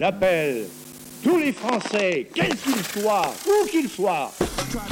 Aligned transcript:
J'appelle 0.00 0.64
tous 1.22 1.36
les 1.36 1.52
Français, 1.52 2.26
quels 2.34 2.56
qu'ils 2.56 3.02
soient, 3.02 3.34
où 3.46 3.66
qu'ils 3.66 3.90
soient. 3.90 4.32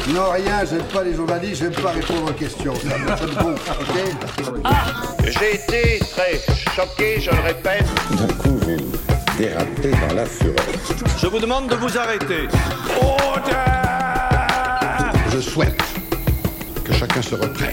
Non, 0.08 0.32
rien, 0.32 0.66
j'aime 0.68 0.84
pas 0.92 1.02
les 1.02 1.14
journalistes, 1.14 1.62
j'aime 1.62 1.72
pas 1.72 1.92
répondre 1.92 2.30
aux 2.30 2.34
questions. 2.34 2.74
Ça 2.74 2.98
me 2.98 3.16
sonne 3.16 3.34
bon, 3.42 3.54
ok 3.54 5.24
J'ai 5.24 5.54
été 5.54 5.98
très 6.00 6.38
choqué, 6.76 7.22
je 7.22 7.30
le 7.30 7.40
répète. 7.40 7.86
D'un 8.10 8.34
coup, 8.34 8.58
vous 8.58 8.76
dérapez 9.38 9.92
dans 9.92 10.14
la 10.14 10.26
fureur. 10.26 10.56
Je 11.16 11.26
vous 11.26 11.38
demande 11.38 11.68
de 11.68 11.76
vous 11.76 11.96
arrêter. 11.96 12.46
Je 15.32 15.40
souhaite 15.40 15.82
que 16.84 16.92
chacun 16.92 17.22
se 17.22 17.34
reprenne. 17.34 17.72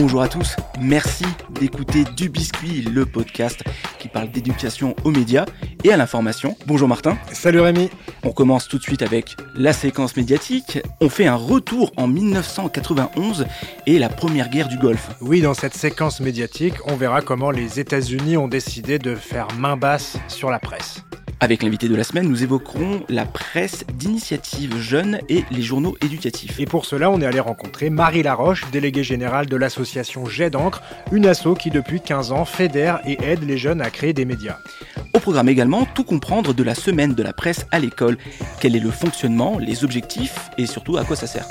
Bonjour 0.00 0.22
à 0.22 0.28
tous, 0.28 0.56
merci 0.80 1.26
d'écouter 1.50 2.04
Du 2.16 2.30
Biscuit, 2.30 2.80
le 2.80 3.04
podcast 3.04 3.62
qui 3.98 4.08
parle 4.08 4.30
d'éducation 4.30 4.96
aux 5.04 5.10
médias 5.10 5.44
et 5.84 5.92
à 5.92 5.98
l'information. 5.98 6.56
Bonjour 6.66 6.88
Martin. 6.88 7.18
Salut 7.32 7.60
Rémi. 7.60 7.90
On 8.24 8.32
commence 8.32 8.66
tout 8.66 8.78
de 8.78 8.82
suite 8.82 9.02
avec 9.02 9.36
la 9.54 9.74
séquence 9.74 10.16
médiatique. 10.16 10.78
On 11.02 11.10
fait 11.10 11.26
un 11.26 11.34
retour 11.34 11.92
en 11.98 12.08
1991 12.08 13.44
et 13.86 13.98
la 13.98 14.08
première 14.08 14.48
guerre 14.48 14.68
du 14.68 14.78
Golfe. 14.78 15.10
Oui, 15.20 15.42
dans 15.42 15.52
cette 15.52 15.74
séquence 15.74 16.20
médiatique, 16.20 16.76
on 16.86 16.96
verra 16.96 17.20
comment 17.20 17.50
les 17.50 17.78
États-Unis 17.78 18.38
ont 18.38 18.48
décidé 18.48 18.98
de 18.98 19.14
faire 19.14 19.48
main 19.58 19.76
basse 19.76 20.16
sur 20.28 20.50
la 20.50 20.60
presse. 20.60 21.04
Avec 21.42 21.62
l'invité 21.62 21.88
de 21.88 21.96
la 21.96 22.04
semaine, 22.04 22.28
nous 22.28 22.42
évoquerons 22.42 23.02
la 23.08 23.24
presse 23.24 23.86
d'initiative 23.94 24.76
jeune 24.76 25.20
et 25.30 25.42
les 25.50 25.62
journaux 25.62 25.96
éducatifs. 26.04 26.60
Et 26.60 26.66
pour 26.66 26.84
cela, 26.84 27.10
on 27.10 27.18
est 27.22 27.26
allé 27.26 27.40
rencontrer 27.40 27.88
Marie 27.88 28.22
Laroche, 28.22 28.70
déléguée 28.70 29.02
générale 29.02 29.46
de 29.46 29.56
l'association 29.56 30.26
Jet 30.26 30.50
d'encre, 30.50 30.82
une 31.12 31.26
asso 31.26 31.54
qui 31.58 31.70
depuis 31.70 32.02
15 32.02 32.32
ans 32.32 32.44
fédère 32.44 33.00
et 33.06 33.18
aide 33.22 33.42
les 33.42 33.56
jeunes 33.56 33.80
à 33.80 33.88
créer 33.88 34.12
des 34.12 34.26
médias. 34.26 34.58
Au 35.14 35.18
programme 35.18 35.48
également, 35.48 35.86
tout 35.86 36.04
comprendre 36.04 36.52
de 36.52 36.62
la 36.62 36.74
semaine 36.74 37.14
de 37.14 37.22
la 37.22 37.32
presse 37.32 37.66
à 37.70 37.78
l'école. 37.78 38.18
Quel 38.60 38.76
est 38.76 38.80
le 38.80 38.90
fonctionnement, 38.90 39.58
les 39.58 39.82
objectifs 39.82 40.50
et 40.58 40.66
surtout 40.66 40.98
à 40.98 41.04
quoi 41.04 41.16
ça 41.16 41.26
sert? 41.26 41.48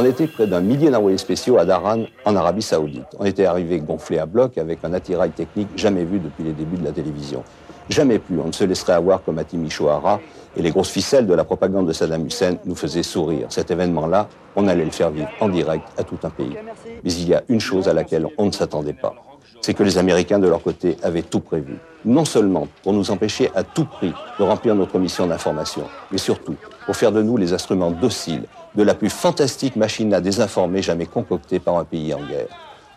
On 0.00 0.04
était 0.04 0.28
près 0.28 0.46
d'un 0.46 0.60
millier 0.60 0.90
d'envoyés 0.90 1.18
spéciaux 1.18 1.58
à 1.58 1.64
Daran, 1.64 2.04
en 2.24 2.36
Arabie 2.36 2.62
Saoudite. 2.62 3.02
On 3.18 3.24
était 3.24 3.46
arrivé 3.46 3.80
gonflé 3.80 4.20
à 4.20 4.26
bloc 4.26 4.56
avec 4.56 4.78
un 4.84 4.92
attirail 4.92 5.32
technique 5.32 5.66
jamais 5.74 6.04
vu 6.04 6.20
depuis 6.20 6.44
les 6.44 6.52
débuts 6.52 6.76
de 6.76 6.84
la 6.84 6.92
télévision. 6.92 7.42
Jamais 7.88 8.20
plus 8.20 8.38
on 8.38 8.46
ne 8.46 8.52
se 8.52 8.62
laisserait 8.62 8.92
avoir 8.92 9.24
comme 9.24 9.40
à 9.40 9.44
Timisoara 9.44 10.20
et 10.56 10.62
les 10.62 10.70
grosses 10.70 10.90
ficelles 10.90 11.26
de 11.26 11.34
la 11.34 11.42
propagande 11.42 11.88
de 11.88 11.92
Saddam 11.92 12.24
Hussein 12.24 12.58
nous 12.64 12.76
faisaient 12.76 13.02
sourire. 13.02 13.48
Cet 13.48 13.72
événement-là, 13.72 14.28
on 14.54 14.68
allait 14.68 14.84
le 14.84 14.92
faire 14.92 15.10
vivre 15.10 15.30
en 15.40 15.48
direct 15.48 15.88
à 15.98 16.04
tout 16.04 16.18
un 16.22 16.30
pays. 16.30 16.56
Mais 17.02 17.12
il 17.12 17.28
y 17.28 17.34
a 17.34 17.42
une 17.48 17.60
chose 17.60 17.88
à 17.88 17.92
laquelle 17.92 18.28
on 18.38 18.46
ne 18.46 18.52
s'attendait 18.52 18.92
pas. 18.92 19.16
C'est 19.62 19.74
que 19.74 19.82
les 19.82 19.98
Américains, 19.98 20.38
de 20.38 20.46
leur 20.46 20.62
côté, 20.62 20.96
avaient 21.02 21.22
tout 21.22 21.40
prévu. 21.40 21.76
Non 22.04 22.24
seulement 22.24 22.68
pour 22.84 22.92
nous 22.92 23.10
empêcher 23.10 23.50
à 23.56 23.64
tout 23.64 23.86
prix 23.86 24.12
de 24.38 24.44
remplir 24.44 24.76
notre 24.76 24.96
mission 25.00 25.26
d'information, 25.26 25.82
mais 26.12 26.18
surtout 26.18 26.54
pour 26.88 26.96
faire 26.96 27.12
de 27.12 27.20
nous 27.20 27.36
les 27.36 27.52
instruments 27.52 27.90
dociles 27.90 28.44
de 28.74 28.82
la 28.82 28.94
plus 28.94 29.10
fantastique 29.10 29.76
machine 29.76 30.14
à 30.14 30.22
désinformer 30.22 30.80
jamais 30.80 31.04
concoctée 31.04 31.58
par 31.58 31.76
un 31.76 31.84
pays 31.84 32.14
en 32.14 32.26
guerre. 32.26 32.48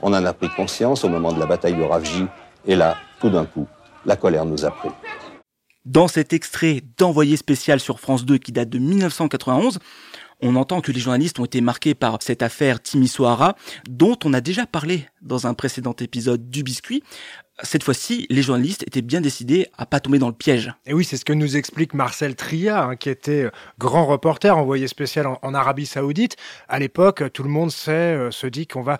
On 0.01 0.13
en 0.13 0.23
a 0.23 0.31
pris 0.31 0.47
conscience 0.55 1.03
au 1.03 1.09
moment 1.09 1.33
de 1.33 1.39
la 1.41 1.45
bataille 1.45 1.75
de 1.75 1.83
Ravji, 1.83 2.23
et 2.65 2.77
là, 2.77 2.95
tout 3.19 3.29
d'un 3.29 3.43
coup, 3.43 3.67
la 4.05 4.15
colère 4.15 4.45
nous 4.45 4.63
a 4.63 4.71
pris. 4.71 4.87
Dans 5.83 6.07
cet 6.07 6.31
extrait 6.31 6.79
d'envoyé 6.97 7.35
spécial 7.35 7.81
sur 7.81 7.99
France 7.99 8.23
2 8.23 8.37
qui 8.37 8.53
date 8.53 8.69
de 8.69 8.79
1991, 8.79 9.79
on 10.41 10.55
entend 10.55 10.81
que 10.81 10.91
les 10.91 10.99
journalistes 10.99 11.39
ont 11.39 11.45
été 11.45 11.61
marqués 11.61 11.95
par 11.95 12.17
cette 12.21 12.41
affaire 12.41 12.81
Timisoara, 12.81 13.55
dont 13.89 14.17
on 14.25 14.33
a 14.33 14.41
déjà 14.41 14.65
parlé 14.65 15.07
dans 15.21 15.47
un 15.47 15.53
précédent 15.53 15.95
épisode 15.99 16.49
du 16.49 16.63
biscuit. 16.63 17.03
Cette 17.63 17.83
fois-ci, 17.83 18.25
les 18.29 18.41
journalistes 18.41 18.83
étaient 18.87 19.03
bien 19.03 19.21
décidés 19.21 19.67
à 19.77 19.85
pas 19.85 19.99
tomber 19.99 20.17
dans 20.17 20.27
le 20.27 20.33
piège. 20.33 20.73
Et 20.87 20.93
oui, 20.93 21.03
c'est 21.03 21.17
ce 21.17 21.25
que 21.25 21.33
nous 21.33 21.57
explique 21.57 21.93
Marcel 21.93 22.35
Tria, 22.35 22.83
hein, 22.83 22.95
qui 22.95 23.09
était 23.09 23.43
euh, 23.43 23.51
grand 23.77 24.05
reporter 24.05 24.57
envoyé 24.57 24.87
spécial 24.87 25.27
en, 25.27 25.53
Arabie 25.53 25.85
Saoudite. 25.85 26.37
À 26.67 26.79
l'époque, 26.79 27.23
tout 27.33 27.43
le 27.43 27.49
monde 27.49 27.71
sait, 27.71 27.91
euh, 27.91 28.31
se 28.31 28.47
dit 28.47 28.65
qu'on 28.65 28.81
va 28.81 28.97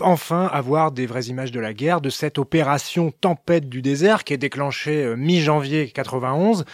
enfin 0.00 0.46
avoir 0.46 0.90
des 0.90 1.06
vraies 1.06 1.26
images 1.26 1.52
de 1.52 1.60
la 1.60 1.74
guerre, 1.74 2.00
de 2.00 2.10
cette 2.10 2.38
opération 2.38 3.12
Tempête 3.12 3.68
du 3.68 3.82
désert 3.82 4.24
qui 4.24 4.32
est 4.32 4.38
déclenchée 4.38 5.04
euh, 5.04 5.16
mi-janvier 5.16 5.88
91. 5.90 6.64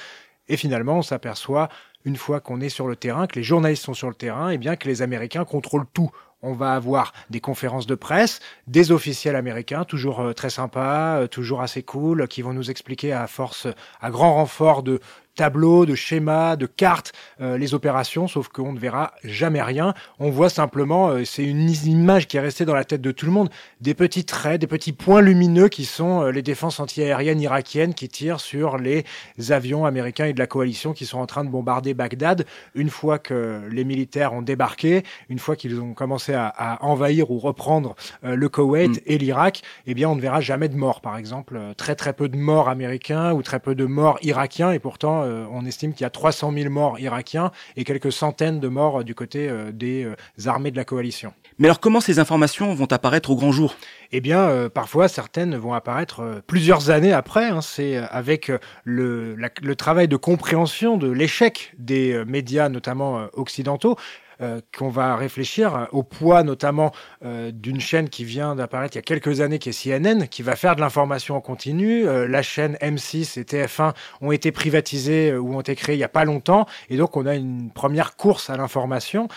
Et 0.48 0.56
finalement, 0.56 0.98
on 0.98 1.02
s'aperçoit, 1.02 1.68
une 2.04 2.16
fois 2.16 2.40
qu'on 2.40 2.60
est 2.60 2.68
sur 2.68 2.86
le 2.86 2.96
terrain, 2.96 3.26
que 3.26 3.36
les 3.36 3.42
journalistes 3.42 3.84
sont 3.84 3.94
sur 3.94 4.08
le 4.08 4.14
terrain, 4.14 4.50
et 4.50 4.58
bien 4.58 4.76
que 4.76 4.88
les 4.88 5.02
Américains 5.02 5.44
contrôlent 5.44 5.86
tout. 5.92 6.10
On 6.40 6.52
va 6.52 6.74
avoir 6.74 7.12
des 7.30 7.40
conférences 7.40 7.86
de 7.86 7.96
presse, 7.96 8.38
des 8.68 8.92
officiels 8.92 9.34
américains, 9.34 9.84
toujours 9.84 10.20
euh, 10.20 10.32
très 10.32 10.50
sympas, 10.50 11.22
euh, 11.22 11.26
toujours 11.26 11.62
assez 11.62 11.82
cool, 11.82 12.28
qui 12.28 12.42
vont 12.42 12.52
nous 12.52 12.70
expliquer 12.70 13.12
à 13.12 13.26
force, 13.26 13.66
à 14.00 14.10
grand 14.10 14.34
renfort 14.34 14.84
de 14.84 15.00
tableaux, 15.38 15.86
de 15.86 15.94
schémas, 15.94 16.56
de 16.56 16.66
cartes, 16.66 17.12
euh, 17.40 17.56
les 17.56 17.72
opérations, 17.72 18.26
sauf 18.26 18.48
qu'on 18.48 18.72
ne 18.72 18.78
verra 18.78 19.12
jamais 19.22 19.62
rien. 19.62 19.94
On 20.18 20.30
voit 20.30 20.50
simplement, 20.50 21.10
euh, 21.10 21.24
c'est 21.24 21.44
une 21.44 21.70
image 21.70 22.26
qui 22.26 22.36
est 22.36 22.40
restée 22.40 22.64
dans 22.64 22.74
la 22.74 22.84
tête 22.84 23.00
de 23.00 23.12
tout 23.12 23.24
le 23.24 23.30
monde, 23.30 23.48
des 23.80 23.94
petits 23.94 24.24
traits, 24.24 24.60
des 24.60 24.66
petits 24.66 24.92
points 24.92 25.20
lumineux 25.20 25.68
qui 25.68 25.84
sont 25.84 26.22
euh, 26.22 26.30
les 26.32 26.42
défenses 26.42 26.80
antiaériennes 26.80 27.40
irakiennes 27.40 27.94
qui 27.94 28.08
tirent 28.08 28.40
sur 28.40 28.78
les 28.78 29.04
avions 29.50 29.86
américains 29.86 30.26
et 30.26 30.32
de 30.32 30.40
la 30.40 30.48
coalition 30.48 30.92
qui 30.92 31.06
sont 31.06 31.20
en 31.20 31.26
train 31.26 31.44
de 31.44 31.50
bombarder 31.50 31.94
Bagdad. 31.94 32.44
Une 32.74 32.90
fois 32.90 33.20
que 33.20 33.62
les 33.70 33.84
militaires 33.84 34.32
ont 34.32 34.42
débarqué, 34.42 35.04
une 35.28 35.38
fois 35.38 35.54
qu'ils 35.54 35.80
ont 35.80 35.94
commencé 35.94 36.34
à, 36.34 36.48
à, 36.48 36.84
envahir 36.84 37.30
ou 37.30 37.38
reprendre 37.38 37.94
le 38.22 38.48
Koweït 38.48 38.96
mm. 38.96 39.00
et 39.06 39.18
l'Irak, 39.18 39.62
eh 39.86 39.94
bien 39.94 40.08
on 40.08 40.16
ne 40.16 40.20
verra 40.20 40.40
jamais 40.40 40.68
de 40.68 40.76
morts, 40.76 41.00
par 41.00 41.16
exemple. 41.16 41.60
Très 41.76 41.94
très 41.94 42.12
peu 42.12 42.28
de 42.28 42.36
morts 42.36 42.68
américains 42.68 43.32
ou 43.32 43.42
très 43.42 43.60
peu 43.60 43.76
de 43.76 43.84
morts 43.84 44.18
irakiens 44.22 44.72
et 44.72 44.80
pourtant 44.80 45.27
euh, 45.28 45.46
on 45.52 45.64
estime 45.64 45.92
qu'il 45.92 46.02
y 46.02 46.06
a 46.06 46.10
300 46.10 46.52
000 46.52 46.70
morts 46.70 46.98
irakiens 46.98 47.52
et 47.76 47.84
quelques 47.84 48.12
centaines 48.12 48.60
de 48.60 48.68
morts 48.68 49.04
du 49.04 49.14
côté 49.14 49.48
euh, 49.48 49.70
des 49.72 50.04
euh, 50.04 50.16
armées 50.48 50.70
de 50.70 50.76
la 50.76 50.84
coalition. 50.84 51.32
Mais 51.58 51.68
alors 51.68 51.80
comment 51.80 52.00
ces 52.00 52.18
informations 52.18 52.74
vont 52.74 52.90
apparaître 52.92 53.30
au 53.30 53.36
grand 53.36 53.52
jour? 53.52 53.74
Eh 54.12 54.20
bien, 54.20 54.70
parfois 54.72 55.06
certaines 55.06 55.56
vont 55.56 55.74
apparaître 55.74 56.40
plusieurs 56.46 56.88
années 56.88 57.12
après. 57.12 57.46
Hein. 57.48 57.60
C'est 57.60 57.96
avec 57.96 58.50
le, 58.84 59.34
la, 59.34 59.50
le 59.60 59.76
travail 59.76 60.08
de 60.08 60.16
compréhension 60.16 60.96
de 60.96 61.10
l'échec 61.10 61.74
des 61.78 62.24
médias, 62.26 62.68
notamment 62.70 63.26
occidentaux, 63.34 63.96
euh, 63.98 64.27
qu'on 64.76 64.88
va 64.88 65.16
réfléchir 65.16 65.88
au 65.92 66.02
poids 66.02 66.42
notamment 66.42 66.92
euh, 67.24 67.50
d'une 67.52 67.80
chaîne 67.80 68.08
qui 68.08 68.24
vient 68.24 68.54
d'apparaître 68.54 68.94
il 68.94 68.98
y 68.98 69.00
a 69.00 69.02
quelques 69.02 69.40
années, 69.40 69.58
qui 69.58 69.70
est 69.70 69.82
CNN, 69.82 70.26
qui 70.28 70.42
va 70.42 70.56
faire 70.56 70.76
de 70.76 70.80
l'information 70.80 71.36
en 71.36 71.40
continu. 71.40 72.06
Euh, 72.06 72.26
la 72.26 72.42
chaîne 72.42 72.76
M6 72.80 73.38
et 73.38 73.44
TF1 73.44 73.94
ont 74.20 74.32
été 74.32 74.52
privatisées 74.52 75.34
ou 75.34 75.56
ont 75.56 75.60
été 75.60 75.74
créées 75.74 75.96
il 75.96 75.98
n'y 75.98 76.04
a 76.04 76.08
pas 76.08 76.24
longtemps, 76.24 76.66
et 76.90 76.96
donc 76.96 77.16
on 77.16 77.26
a 77.26 77.34
une 77.34 77.70
première 77.70 78.16
course 78.16 78.50
à 78.50 78.56
l'information. 78.56 79.28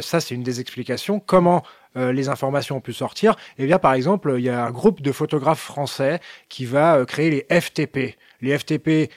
ça, 0.00 0.20
c'est 0.20 0.34
une 0.34 0.42
des 0.42 0.60
explications. 0.60 1.20
Comment 1.20 1.62
les 1.96 2.28
informations 2.28 2.76
ont 2.76 2.80
pu 2.80 2.92
sortir? 2.92 3.36
Eh 3.58 3.66
bien, 3.66 3.78
par 3.78 3.94
exemple, 3.94 4.34
il 4.38 4.44
y 4.44 4.48
a 4.48 4.64
un 4.64 4.70
groupe 4.70 5.00
de 5.00 5.12
photographes 5.12 5.60
français 5.60 6.20
qui 6.48 6.64
va 6.64 7.04
créer 7.06 7.30
les 7.30 7.60
FTP. 7.60 8.16
Les 8.40 8.58
FTP, 8.58 9.10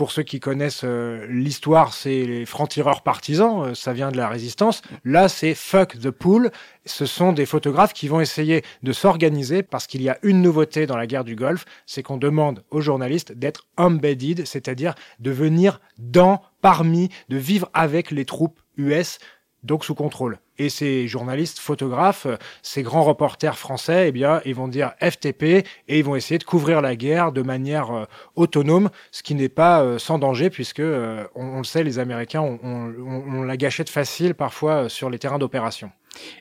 pour 0.00 0.12
ceux 0.12 0.22
qui 0.22 0.40
connaissent 0.40 0.80
euh, 0.84 1.26
l'histoire, 1.28 1.92
c'est 1.92 2.24
les 2.24 2.46
francs-tireurs 2.46 3.02
partisans, 3.02 3.64
euh, 3.64 3.74
ça 3.74 3.92
vient 3.92 4.10
de 4.10 4.16
la 4.16 4.30
résistance. 4.30 4.80
Là, 5.04 5.28
c'est 5.28 5.54
Fuck 5.54 6.00
the 6.00 6.10
Pool. 6.10 6.50
Ce 6.86 7.04
sont 7.04 7.34
des 7.34 7.44
photographes 7.44 7.92
qui 7.92 8.08
vont 8.08 8.18
essayer 8.18 8.62
de 8.82 8.92
s'organiser 8.92 9.62
parce 9.62 9.86
qu'il 9.86 10.00
y 10.00 10.08
a 10.08 10.16
une 10.22 10.40
nouveauté 10.40 10.86
dans 10.86 10.96
la 10.96 11.06
guerre 11.06 11.24
du 11.24 11.36
Golfe, 11.36 11.66
c'est 11.84 12.02
qu'on 12.02 12.16
demande 12.16 12.64
aux 12.70 12.80
journalistes 12.80 13.32
d'être 13.32 13.66
embedded, 13.76 14.46
c'est-à-dire 14.46 14.94
de 15.18 15.32
venir 15.32 15.82
dans, 15.98 16.40
parmi, 16.62 17.10
de 17.28 17.36
vivre 17.36 17.68
avec 17.74 18.10
les 18.10 18.24
troupes 18.24 18.58
US, 18.78 19.18
donc 19.64 19.84
sous 19.84 19.94
contrôle 19.94 20.38
et 20.60 20.68
ces 20.68 21.08
journalistes, 21.08 21.58
photographes, 21.58 22.26
ces 22.62 22.82
grands 22.82 23.02
reporters 23.02 23.56
français, 23.56 24.08
eh 24.08 24.12
bien, 24.12 24.42
ils 24.44 24.54
vont 24.54 24.68
dire 24.68 24.92
FTP 25.00 25.42
et 25.88 25.98
ils 25.98 26.04
vont 26.04 26.16
essayer 26.16 26.36
de 26.36 26.44
couvrir 26.44 26.82
la 26.82 26.96
guerre 26.96 27.32
de 27.32 27.40
manière 27.40 27.90
euh, 27.90 28.04
autonome, 28.36 28.90
ce 29.10 29.22
qui 29.22 29.34
n'est 29.34 29.48
pas 29.48 29.80
euh, 29.80 29.98
sans 29.98 30.18
danger 30.18 30.50
puisque 30.50 30.80
euh, 30.80 31.24
on, 31.34 31.58
le 31.58 31.64
sait, 31.64 31.82
les 31.82 31.98
Américains 31.98 32.42
ont, 32.42 32.58
on, 32.62 32.92
on 33.38 33.42
la 33.42 33.56
gâchette 33.56 33.88
facile 33.88 34.34
parfois 34.34 34.90
sur 34.90 35.08
les 35.08 35.18
terrains 35.18 35.38
d'opération. 35.38 35.90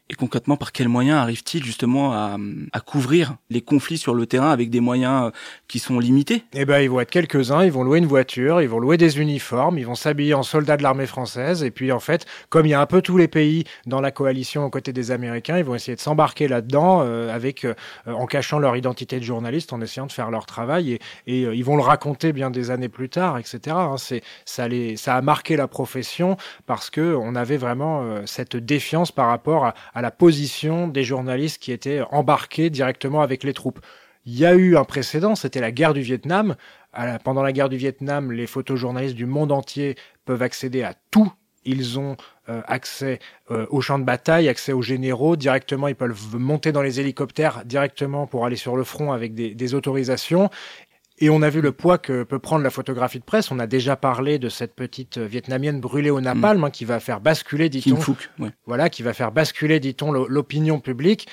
Et 0.09 0.15
concrètement, 0.15 0.57
par 0.57 0.71
quels 0.71 0.89
moyens 0.89 1.19
arrive-t-il 1.19 1.63
justement 1.63 2.13
à, 2.13 2.37
à, 2.73 2.79
couvrir 2.79 3.35
les 3.49 3.61
conflits 3.61 3.97
sur 3.97 4.13
le 4.13 4.25
terrain 4.25 4.51
avec 4.51 4.69
des 4.69 4.79
moyens 4.79 5.31
qui 5.67 5.79
sont 5.79 5.99
limités? 5.99 6.43
Eh 6.53 6.65
ben, 6.65 6.79
ils 6.79 6.89
vont 6.89 6.99
être 6.99 7.11
quelques-uns. 7.11 7.63
Ils 7.63 7.71
vont 7.71 7.83
louer 7.83 7.99
une 7.99 8.07
voiture, 8.07 8.61
ils 8.61 8.69
vont 8.69 8.79
louer 8.79 8.97
des 8.97 9.19
uniformes, 9.19 9.77
ils 9.77 9.85
vont 9.85 9.95
s'habiller 9.95 10.33
en 10.33 10.43
soldats 10.43 10.77
de 10.77 10.83
l'armée 10.83 11.05
française. 11.05 11.63
Et 11.63 11.71
puis, 11.71 11.91
en 11.91 11.99
fait, 11.99 12.25
comme 12.49 12.65
il 12.65 12.69
y 12.69 12.73
a 12.73 12.81
un 12.81 12.85
peu 12.85 13.01
tous 13.01 13.17
les 13.17 13.27
pays 13.27 13.65
dans 13.85 14.01
la 14.01 14.11
coalition 14.11 14.65
aux 14.65 14.69
côtés 14.69 14.93
des 14.93 15.11
Américains, 15.11 15.57
ils 15.57 15.63
vont 15.63 15.75
essayer 15.75 15.95
de 15.95 16.01
s'embarquer 16.01 16.47
là-dedans 16.47 17.01
euh, 17.03 17.33
avec 17.33 17.65
euh, 17.65 17.73
en 18.07 18.25
cachant 18.25 18.59
leur 18.59 18.75
identité 18.75 19.19
de 19.19 19.23
journaliste, 19.23 19.73
en 19.73 19.81
essayant 19.81 20.07
de 20.07 20.11
faire 20.11 20.31
leur 20.31 20.45
travail. 20.45 20.93
Et, 20.93 20.99
et 21.27 21.45
euh, 21.45 21.55
ils 21.55 21.63
vont 21.63 21.75
le 21.75 21.83
raconter 21.83 22.33
bien 22.33 22.49
des 22.49 22.71
années 22.71 22.89
plus 22.89 23.09
tard, 23.09 23.37
etc. 23.37 23.59
Hein, 23.67 23.95
c'est 23.97 24.21
ça, 24.45 24.67
les, 24.67 24.97
ça 24.97 25.15
a 25.15 25.21
marqué 25.21 25.55
la 25.55 25.67
profession 25.67 26.37
parce 26.65 26.89
que 26.89 27.15
on 27.15 27.35
avait 27.35 27.57
vraiment 27.57 28.01
euh, 28.01 28.21
cette 28.25 28.55
défiance 28.55 29.11
par 29.11 29.27
rapport 29.27 29.65
à 29.65 29.73
à, 29.93 30.01
la 30.01 30.11
position 30.11 30.87
des 30.87 31.03
journalistes 31.03 31.61
qui 31.61 31.71
étaient 31.71 32.01
embarqués 32.11 32.69
directement 32.69 33.21
avec 33.21 33.43
les 33.43 33.53
troupes. 33.53 33.79
Il 34.25 34.37
y 34.37 34.45
a 34.45 34.53
eu 34.53 34.77
un 34.77 34.83
précédent, 34.83 35.35
c'était 35.35 35.61
la 35.61 35.71
guerre 35.71 35.93
du 35.93 36.01
Vietnam. 36.01 36.55
pendant 37.23 37.41
la 37.41 37.51
guerre 37.51 37.69
du 37.69 37.77
Vietnam, 37.77 38.31
les 38.31 38.47
photojournalistes 38.47 39.15
du 39.15 39.25
monde 39.25 39.51
entier 39.51 39.95
peuvent 40.25 40.41
accéder 40.41 40.83
à 40.83 40.93
tout 41.11 41.31
ils 41.65 41.99
ont 41.99 42.15
euh, 42.47 42.61
accès 42.67 43.19
euh, 43.51 43.65
aux 43.69 43.81
champs 43.81 43.99
de 43.99 44.03
bataille, 44.03 44.47
accès 44.47 44.73
aux 44.73 44.81
généraux. 44.81 45.35
Directement, 45.35 45.87
ils 45.87 45.95
peuvent 45.95 46.35
monter 46.35 46.71
dans 46.71 46.81
les 46.81 46.99
hélicoptères 46.99 47.63
directement 47.65 48.27
pour 48.27 48.45
aller 48.45 48.55
sur 48.55 48.75
le 48.75 48.83
front 48.83 49.11
avec 49.11 49.33
des, 49.33 49.73
autorisations. 49.73 50.49
Et 51.21 51.29
on 51.29 51.41
a 51.41 51.49
vu 51.49 51.61
le 51.61 51.73
poids 51.73 51.97
que 51.97 52.23
peut 52.23 52.39
prendre 52.39 52.63
la 52.63 52.69
photographie 52.69 53.19
de 53.19 53.23
presse. 53.23 53.51
On 53.51 53.59
a 53.59 53.67
déjà 53.67 53.95
parlé 53.95 54.39
de 54.39 54.47
cette 54.47 54.73
petite 54.73 55.17
vietnamienne 55.17 55.81
brûlée 55.81 56.09
au 56.09 56.21
napalm, 56.21 56.61
mm. 56.61 56.63
hein, 56.63 56.69
qui 56.69 56.85
va 56.85 56.99
faire 56.99 57.19
basculer, 57.19 57.69
dit-on, 57.69 57.99
voilà, 58.65 58.89
qui 58.89 59.03
va 59.03 59.13
faire 59.13 59.31
basculer, 59.31 59.79
dit-on, 59.79 60.11
l'opinion 60.11 60.79
publique 60.79 61.27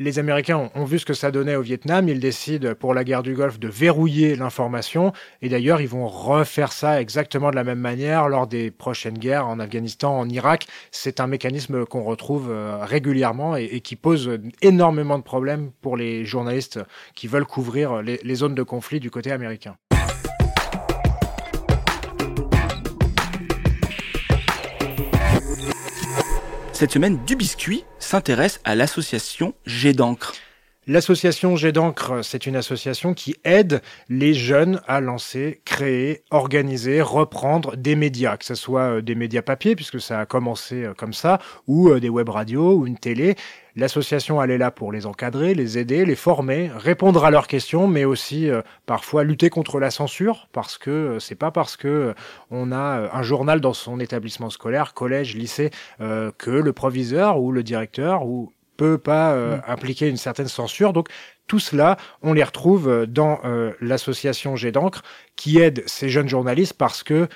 les 0.00 0.18
Américains 0.18 0.70
ont, 0.74 0.84
vu 0.84 0.98
ce 0.98 1.04
que 1.04 1.12
ça 1.12 1.30
donnait 1.30 1.56
au 1.56 1.60
Vietnam. 1.60 2.08
Ils 2.08 2.20
décident 2.20 2.74
pour 2.74 2.94
la 2.94 3.04
guerre 3.04 3.22
du 3.22 3.34
Golfe 3.34 3.60
de 3.60 3.68
verrouiller 3.68 4.34
l'information. 4.34 5.12
Et 5.42 5.50
d'ailleurs, 5.50 5.82
ils 5.82 5.88
vont 5.88 6.08
refaire 6.08 6.72
ça 6.72 7.02
exactement 7.02 7.50
de 7.50 7.56
la 7.56 7.64
même 7.64 7.78
manière 7.78 8.28
lors 8.30 8.46
des 8.46 8.70
prochaines 8.70 9.18
guerres 9.18 9.46
en 9.46 9.60
Afghanistan, 9.60 10.18
en 10.18 10.28
Irak. 10.28 10.66
C'est 10.90 11.20
un 11.20 11.26
mécanisme 11.26 11.84
qu'on 11.84 12.02
retrouve 12.02 12.50
euh, 12.50 12.78
régulièrement 12.82 13.56
et, 13.56 13.80
qui 13.80 13.94
pose 13.94 14.38
énormément 14.62 15.18
de 15.18 15.22
problèmes 15.22 15.70
pour 15.82 15.98
les 15.98 16.24
journalistes 16.24 16.80
qui 17.14 17.26
veulent 17.26 17.44
couvrir 17.44 18.00
les 18.00 18.34
zones 18.34 18.54
de 18.54 18.62
conflit 18.62 19.00
du 19.00 19.10
côté 19.10 19.30
américain. 19.32 19.76
Cette 26.80 26.92
semaine, 26.92 27.18
du 27.26 27.36
biscuit 27.36 27.84
s'intéresse 27.98 28.58
à 28.64 28.74
l'association 28.74 29.52
Jet 29.66 29.92
d'encre. 29.92 30.32
L'association 30.86 31.56
Jet 31.56 31.72
d'encre, 31.72 32.22
c'est 32.22 32.46
une 32.46 32.56
association 32.56 33.12
qui 33.12 33.36
aide 33.44 33.82
les 34.08 34.32
jeunes 34.32 34.80
à 34.88 35.02
lancer, 35.02 35.60
créer, 35.66 36.24
organiser, 36.30 37.02
reprendre 37.02 37.76
des 37.76 37.94
médias, 37.94 38.38
que 38.38 38.46
ce 38.46 38.54
soit 38.54 38.96
euh, 38.96 39.02
des 39.02 39.14
médias 39.14 39.42
papier, 39.42 39.76
puisque 39.76 40.00
ça 40.00 40.20
a 40.20 40.24
commencé 40.24 40.84
euh, 40.84 40.94
comme 40.94 41.12
ça, 41.12 41.38
ou 41.66 41.90
euh, 41.90 42.00
des 42.00 42.08
web 42.08 42.30
radios, 42.30 42.76
ou 42.76 42.86
une 42.86 42.96
télé. 42.96 43.36
L'association, 43.76 44.42
elle 44.42 44.50
est 44.50 44.58
là 44.58 44.70
pour 44.70 44.90
les 44.90 45.04
encadrer, 45.04 45.52
les 45.52 45.76
aider, 45.76 46.06
les 46.06 46.16
former, 46.16 46.70
répondre 46.74 47.26
à 47.26 47.30
leurs 47.30 47.46
questions, 47.46 47.86
mais 47.86 48.06
aussi 48.06 48.48
parfois 48.84 49.22
lutter 49.22 49.48
contre 49.48 49.78
la 49.78 49.92
censure, 49.92 50.48
parce 50.50 50.76
que 50.76 51.18
c'est 51.20 51.36
pas 51.36 51.52
parce 51.52 51.76
que 51.76 52.14
on 52.50 52.72
a 52.72 53.10
un 53.12 53.22
journal 53.22 53.60
dans 53.60 53.72
son 53.72 54.00
établissement 54.00 54.50
scolaire, 54.50 54.92
collège, 54.92 55.36
lycée, 55.36 55.70
que 56.00 56.50
le 56.50 56.72
proviseur 56.72 57.40
ou 57.40 57.52
le 57.52 57.62
directeur 57.62 58.26
ou 58.26 58.52
peut 58.80 58.96
pas 58.96 59.32
euh, 59.32 59.58
mm. 59.58 59.62
impliquer 59.66 60.08
une 60.08 60.16
certaine 60.16 60.48
censure. 60.48 60.94
Donc 60.94 61.08
tout 61.46 61.58
cela, 61.58 61.98
on 62.22 62.32
les 62.32 62.42
retrouve 62.42 62.88
euh, 62.88 63.06
dans 63.06 63.40
euh, 63.44 63.72
l'association 63.82 64.56
Jet 64.56 64.72
d'encre 64.72 65.02
qui 65.36 65.58
aide 65.58 65.82
ces 65.86 66.08
jeunes 66.08 66.28
journalistes 66.28 66.74
parce 66.74 67.02
que 67.02 67.28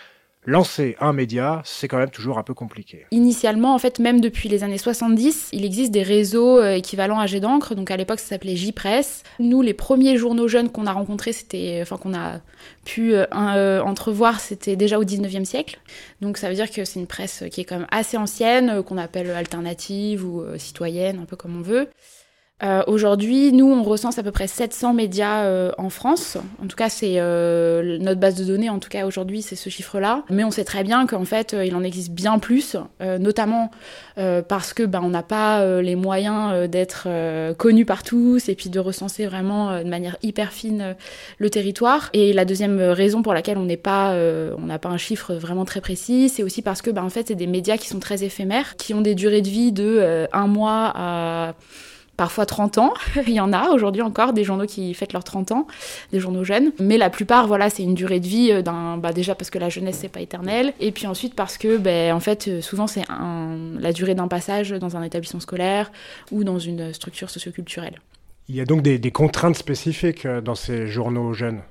lancer 0.46 0.96
un 1.00 1.12
média, 1.12 1.62
c'est 1.64 1.88
quand 1.88 1.98
même 1.98 2.10
toujours 2.10 2.38
un 2.38 2.42
peu 2.42 2.54
compliqué. 2.54 3.06
Initialement, 3.10 3.74
en 3.74 3.78
fait, 3.78 3.98
même 3.98 4.20
depuis 4.20 4.48
les 4.48 4.62
années 4.62 4.78
70, 4.78 5.48
il 5.52 5.64
existe 5.64 5.90
des 5.90 6.02
réseaux 6.02 6.62
équivalents 6.62 7.18
à 7.18 7.26
Jet 7.26 7.40
d'encre. 7.40 7.74
Donc 7.74 7.90
à 7.90 7.96
l'époque, 7.96 8.20
ça 8.20 8.30
s'appelait 8.30 8.56
J-Press. 8.56 9.22
Nous, 9.38 9.62
les 9.62 9.74
premiers 9.74 10.16
journaux 10.16 10.48
jeunes 10.48 10.70
qu'on 10.70 10.86
a 10.86 10.92
rencontrés, 10.92 11.32
c'était, 11.32 11.80
enfin 11.82 11.96
qu'on 11.96 12.14
a 12.14 12.40
pu 12.84 13.14
entrevoir, 13.32 14.40
c'était 14.40 14.76
déjà 14.76 14.98
au 14.98 15.04
19e 15.04 15.44
siècle. 15.44 15.78
Donc 16.20 16.36
ça 16.36 16.48
veut 16.48 16.54
dire 16.54 16.70
que 16.70 16.84
c'est 16.84 17.00
une 17.00 17.06
presse 17.06 17.44
qui 17.50 17.62
est 17.62 17.64
quand 17.64 17.78
même 17.78 17.88
assez 17.90 18.16
ancienne, 18.16 18.82
qu'on 18.82 18.98
appelle 18.98 19.30
alternative 19.30 20.26
ou 20.26 20.42
citoyenne, 20.58 21.18
un 21.20 21.24
peu 21.24 21.36
comme 21.36 21.58
on 21.58 21.62
veut. 21.62 21.88
Euh, 22.64 22.82
aujourd'hui, 22.86 23.52
nous, 23.52 23.70
on 23.70 23.82
recense 23.82 24.18
à 24.18 24.22
peu 24.22 24.30
près 24.30 24.46
700 24.46 24.94
médias 24.94 25.44
euh, 25.44 25.70
en 25.76 25.90
France. 25.90 26.38
En 26.62 26.66
tout 26.66 26.76
cas, 26.76 26.88
c'est 26.88 27.14
euh, 27.16 27.98
notre 27.98 28.20
base 28.20 28.36
de 28.36 28.44
données. 28.44 28.70
En 28.70 28.78
tout 28.78 28.88
cas, 28.88 29.06
aujourd'hui, 29.06 29.42
c'est 29.42 29.56
ce 29.56 29.68
chiffre-là. 29.68 30.24
Mais 30.30 30.44
on 30.44 30.50
sait 30.50 30.64
très 30.64 30.82
bien 30.82 31.06
qu'en 31.06 31.24
fait, 31.24 31.54
il 31.64 31.74
en 31.74 31.82
existe 31.82 32.12
bien 32.12 32.38
plus, 32.38 32.76
notamment 33.00 33.70
parce 34.16 34.72
que 34.72 34.82
ben, 34.84 35.00
on 35.02 35.08
n'a 35.08 35.22
pas 35.22 35.80
les 35.80 35.96
moyens 35.96 36.68
d'être 36.68 37.08
connus 37.54 37.84
par 37.84 38.02
tous 38.02 38.48
et 38.48 38.54
puis 38.54 38.70
de 38.70 38.78
recenser 38.78 39.26
vraiment 39.26 39.78
de 39.82 39.88
manière 39.88 40.16
hyper 40.22 40.52
fine 40.52 40.96
le 41.38 41.50
territoire. 41.50 42.10
Et 42.12 42.32
la 42.32 42.44
deuxième 42.44 42.80
raison 42.80 43.22
pour 43.22 43.34
laquelle 43.34 43.58
on 43.58 43.64
n'est 43.64 43.76
pas, 43.76 44.14
on 44.56 44.66
n'a 44.66 44.78
pas 44.78 44.88
un 44.88 44.98
chiffre 44.98 45.34
vraiment 45.34 45.64
très 45.64 45.80
précis, 45.80 46.28
c'est 46.28 46.42
aussi 46.42 46.62
parce 46.62 46.82
que 46.82 46.90
ben, 46.90 47.02
en 47.02 47.10
fait, 47.10 47.28
c'est 47.28 47.34
des 47.34 47.46
médias 47.46 47.76
qui 47.76 47.88
sont 47.88 48.00
très 48.00 48.22
éphémères, 48.22 48.76
qui 48.76 48.94
ont 48.94 49.00
des 49.00 49.14
durées 49.14 49.42
de 49.42 49.48
vie 49.48 49.72
de 49.72 50.26
un 50.32 50.46
mois 50.46 50.92
à 50.94 51.54
parfois 52.16 52.46
30 52.46 52.78
ans. 52.78 52.94
Il 53.26 53.32
y 53.32 53.40
en 53.40 53.52
a 53.52 53.70
aujourd'hui 53.70 54.02
encore 54.02 54.32
des 54.32 54.44
journaux 54.44 54.66
qui 54.66 54.94
fêtent 54.94 55.12
leurs 55.12 55.24
30 55.24 55.52
ans, 55.52 55.66
des 56.12 56.20
journaux 56.20 56.44
jeunes. 56.44 56.72
Mais 56.78 56.98
la 56.98 57.10
plupart, 57.10 57.46
voilà, 57.46 57.70
c'est 57.70 57.82
une 57.82 57.94
durée 57.94 58.20
de 58.20 58.26
vie 58.26 58.50
euh, 58.52 58.62
d'un, 58.62 58.96
bah 58.96 59.12
déjà 59.12 59.34
parce 59.34 59.50
que 59.50 59.58
la 59.58 59.68
jeunesse 59.68 59.98
c'est 60.00 60.08
pas 60.08 60.20
éternel, 60.20 60.72
et 60.80 60.92
puis 60.92 61.06
ensuite 61.06 61.34
parce 61.34 61.58
que, 61.58 61.76
ben, 61.76 62.14
en 62.14 62.20
fait, 62.20 62.48
euh, 62.48 62.60
souvent 62.60 62.86
c'est 62.86 63.04
la 63.78 63.92
durée 63.92 64.14
d'un 64.14 64.28
passage 64.28 64.70
dans 64.70 64.96
un 64.96 65.02
établissement 65.02 65.40
scolaire 65.40 65.92
ou 66.30 66.44
dans 66.44 66.58
une 66.58 66.92
structure 66.92 67.30
socioculturelle. 67.30 68.00
Il 68.48 68.54
y 68.54 68.60
a 68.60 68.66
donc 68.66 68.82
des 68.82 69.10
contraintes 69.10 69.56
spécifiques 69.56 70.26
euh, 70.26 70.40
dans 70.40 70.54
ces 70.54 70.86
journaux 70.86 71.32
jeunes? 71.32 71.62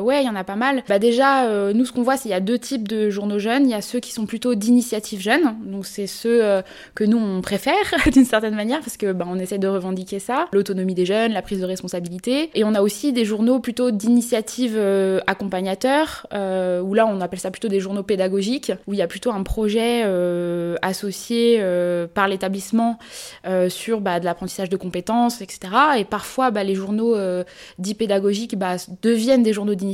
Ouais, 0.00 0.22
il 0.22 0.26
y 0.26 0.28
en 0.28 0.36
a 0.36 0.44
pas 0.44 0.56
mal. 0.56 0.82
Bah 0.88 0.98
déjà, 0.98 1.46
euh, 1.46 1.72
nous, 1.72 1.84
ce 1.84 1.92
qu'on 1.92 2.02
voit, 2.02 2.16
c'est 2.16 2.22
qu'il 2.22 2.30
y 2.30 2.34
a 2.34 2.40
deux 2.40 2.58
types 2.58 2.86
de 2.86 3.10
journaux 3.10 3.38
jeunes. 3.38 3.64
Il 3.64 3.70
y 3.70 3.74
a 3.74 3.82
ceux 3.82 4.00
qui 4.00 4.12
sont 4.12 4.26
plutôt 4.26 4.54
d'initiative 4.54 5.20
jeune, 5.20 5.56
donc 5.64 5.86
c'est 5.86 6.06
ceux 6.06 6.44
euh, 6.44 6.62
que 6.94 7.04
nous 7.04 7.18
on 7.18 7.40
préfère 7.40 7.74
d'une 8.12 8.24
certaine 8.24 8.54
manière 8.54 8.80
parce 8.80 8.96
que 8.96 9.12
bah, 9.12 9.26
on 9.28 9.38
essaie 9.38 9.58
de 9.58 9.68
revendiquer 9.68 10.18
ça, 10.18 10.46
l'autonomie 10.52 10.94
des 10.94 11.06
jeunes, 11.06 11.32
la 11.32 11.42
prise 11.42 11.60
de 11.60 11.66
responsabilité. 11.66 12.50
Et 12.54 12.64
on 12.64 12.74
a 12.74 12.82
aussi 12.82 13.12
des 13.12 13.24
journaux 13.24 13.60
plutôt 13.60 13.90
d'initiative 13.90 14.74
euh, 14.76 15.20
accompagnateur, 15.26 16.26
où 16.32 16.94
là 16.94 17.06
on 17.06 17.20
appelle 17.20 17.40
ça 17.40 17.50
plutôt 17.50 17.68
des 17.68 17.80
journaux 17.80 18.02
pédagogiques, 18.02 18.72
où 18.86 18.94
il 18.94 18.98
y 18.98 19.02
a 19.02 19.06
plutôt 19.06 19.30
un 19.30 19.42
projet 19.42 20.02
associé 20.82 21.62
par 22.14 22.28
l'établissement 22.28 22.98
sur 23.68 24.00
bah, 24.00 24.20
de 24.20 24.24
l'apprentissage 24.24 24.68
de 24.68 24.76
compétences, 24.76 25.40
etc. 25.40 25.60
Et 25.98 26.04
parfois, 26.04 26.50
bah, 26.50 26.64
les 26.64 26.74
journaux 26.74 27.16
dits 27.78 27.94
pédagogiques 27.94 28.56
bah, 28.56 28.76
deviennent 29.02 29.42
des 29.42 29.52
journaux 29.52 29.74
d'initiative 29.74 29.89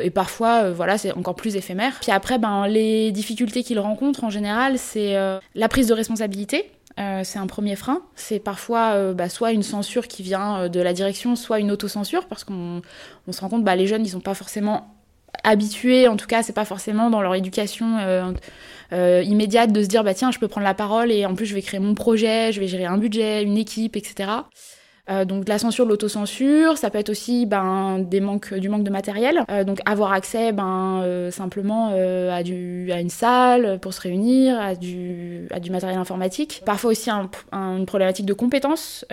et 0.00 0.10
parfois 0.10 0.64
euh, 0.64 0.72
voilà 0.72 0.98
c'est 0.98 1.12
encore 1.12 1.34
plus 1.34 1.56
éphémère. 1.56 1.98
Puis 2.00 2.12
après 2.12 2.38
ben 2.38 2.66
les 2.66 3.12
difficultés 3.12 3.62
qu'ils 3.62 3.78
rencontrent 3.78 4.24
en 4.24 4.30
général 4.30 4.78
c'est 4.78 5.16
euh, 5.16 5.38
la 5.54 5.68
prise 5.68 5.88
de 5.88 5.94
responsabilité. 5.94 6.70
Euh, 7.00 7.22
c'est 7.24 7.40
un 7.40 7.46
premier 7.48 7.74
frein. 7.74 8.02
C'est 8.14 8.38
parfois 8.38 9.12
bah, 9.14 9.28
soit 9.28 9.52
une 9.52 9.64
censure 9.64 10.06
qui 10.06 10.22
vient 10.22 10.68
de 10.68 10.80
la 10.80 10.92
direction, 10.92 11.34
soit 11.34 11.58
une 11.58 11.72
autocensure, 11.72 12.26
parce 12.26 12.44
qu'on 12.44 12.82
on 13.26 13.32
se 13.32 13.40
rend 13.40 13.48
compte 13.48 13.64
bah, 13.64 13.74
les 13.74 13.86
jeunes 13.86 14.04
ils 14.06 14.10
sont 14.10 14.20
pas 14.20 14.34
forcément 14.34 14.94
habitués, 15.42 16.06
en 16.06 16.16
tout 16.16 16.28
cas 16.28 16.44
c'est 16.44 16.52
pas 16.52 16.64
forcément 16.64 17.10
dans 17.10 17.20
leur 17.20 17.34
éducation 17.34 18.34
immédiate 18.92 19.72
de 19.72 19.82
se 19.82 19.88
dire 19.88 20.04
bah 20.04 20.14
tiens 20.14 20.30
je 20.30 20.38
peux 20.38 20.46
prendre 20.46 20.66
la 20.66 20.74
parole 20.74 21.10
et 21.10 21.26
en 21.26 21.34
plus 21.34 21.46
je 21.46 21.54
vais 21.54 21.62
créer 21.62 21.80
mon 21.80 21.94
projet, 21.94 22.52
je 22.52 22.60
vais 22.60 22.68
gérer 22.68 22.84
un 22.84 22.98
budget, 22.98 23.42
une 23.42 23.58
équipe, 23.58 23.96
etc. 23.96 24.28
Euh, 25.10 25.26
donc 25.26 25.44
de 25.44 25.50
la 25.50 25.58
censure, 25.58 25.84
l'autocensure, 25.84 26.78
ça 26.78 26.88
peut 26.88 26.98
être 26.98 27.10
aussi 27.10 27.44
ben, 27.44 27.98
des 27.98 28.20
manques, 28.20 28.54
du 28.54 28.68
manque 28.68 28.84
de 28.84 28.90
matériel. 28.90 29.44
Euh, 29.50 29.62
donc 29.62 29.80
avoir 29.84 30.12
accès 30.12 30.52
ben, 30.52 31.02
euh, 31.02 31.30
simplement 31.30 31.88
à, 31.88 32.42
du, 32.42 32.90
à 32.90 33.00
une 33.00 33.10
salle 33.10 33.78
pour 33.80 33.92
se 33.92 34.00
réunir, 34.00 34.58
à 34.58 34.74
du, 34.74 35.46
à 35.50 35.60
du 35.60 35.70
matériel 35.70 35.98
informatique. 35.98 36.62
Parfois 36.64 36.92
aussi 36.92 37.10
un, 37.10 37.28
une 37.52 37.86
problématique 37.86 38.26
de 38.26 38.32
compétences. 38.32 39.04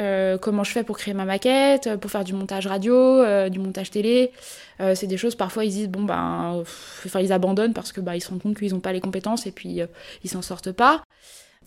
comment 0.42 0.64
je 0.64 0.72
fais 0.72 0.84
pour 0.84 0.98
créer 0.98 1.14
ma 1.14 1.26
maquette, 1.26 1.98
pour 2.00 2.10
faire 2.10 2.24
du 2.24 2.34
montage 2.34 2.68
radio, 2.68 3.50
du 3.50 3.60
montage 3.60 3.92
télé. 3.92 4.32
c'est 4.80 5.08
des 5.08 5.18
choses 5.18 5.36
parfois 5.36 5.66
ils 5.66 5.72
disent 5.72 5.90
bon 5.90 6.04
ben, 6.04 6.64
enfin 7.06 7.20
ils 7.20 7.34
abandonnent 7.34 7.74
parce 7.74 7.92
que 7.92 8.02
ben, 8.02 8.14
ils 8.14 8.22
se 8.22 8.30
rendent 8.30 8.42
compte 8.42 8.58
qu'ils 8.58 8.74
n'ont 8.74 8.80
pas 8.80 8.94
les 8.94 9.02
compétences 9.02 9.46
et 9.46 9.52
puis 9.52 9.82
ils 10.24 10.30
s'en 10.30 10.42
sortent 10.42 10.72
pas. 10.72 11.04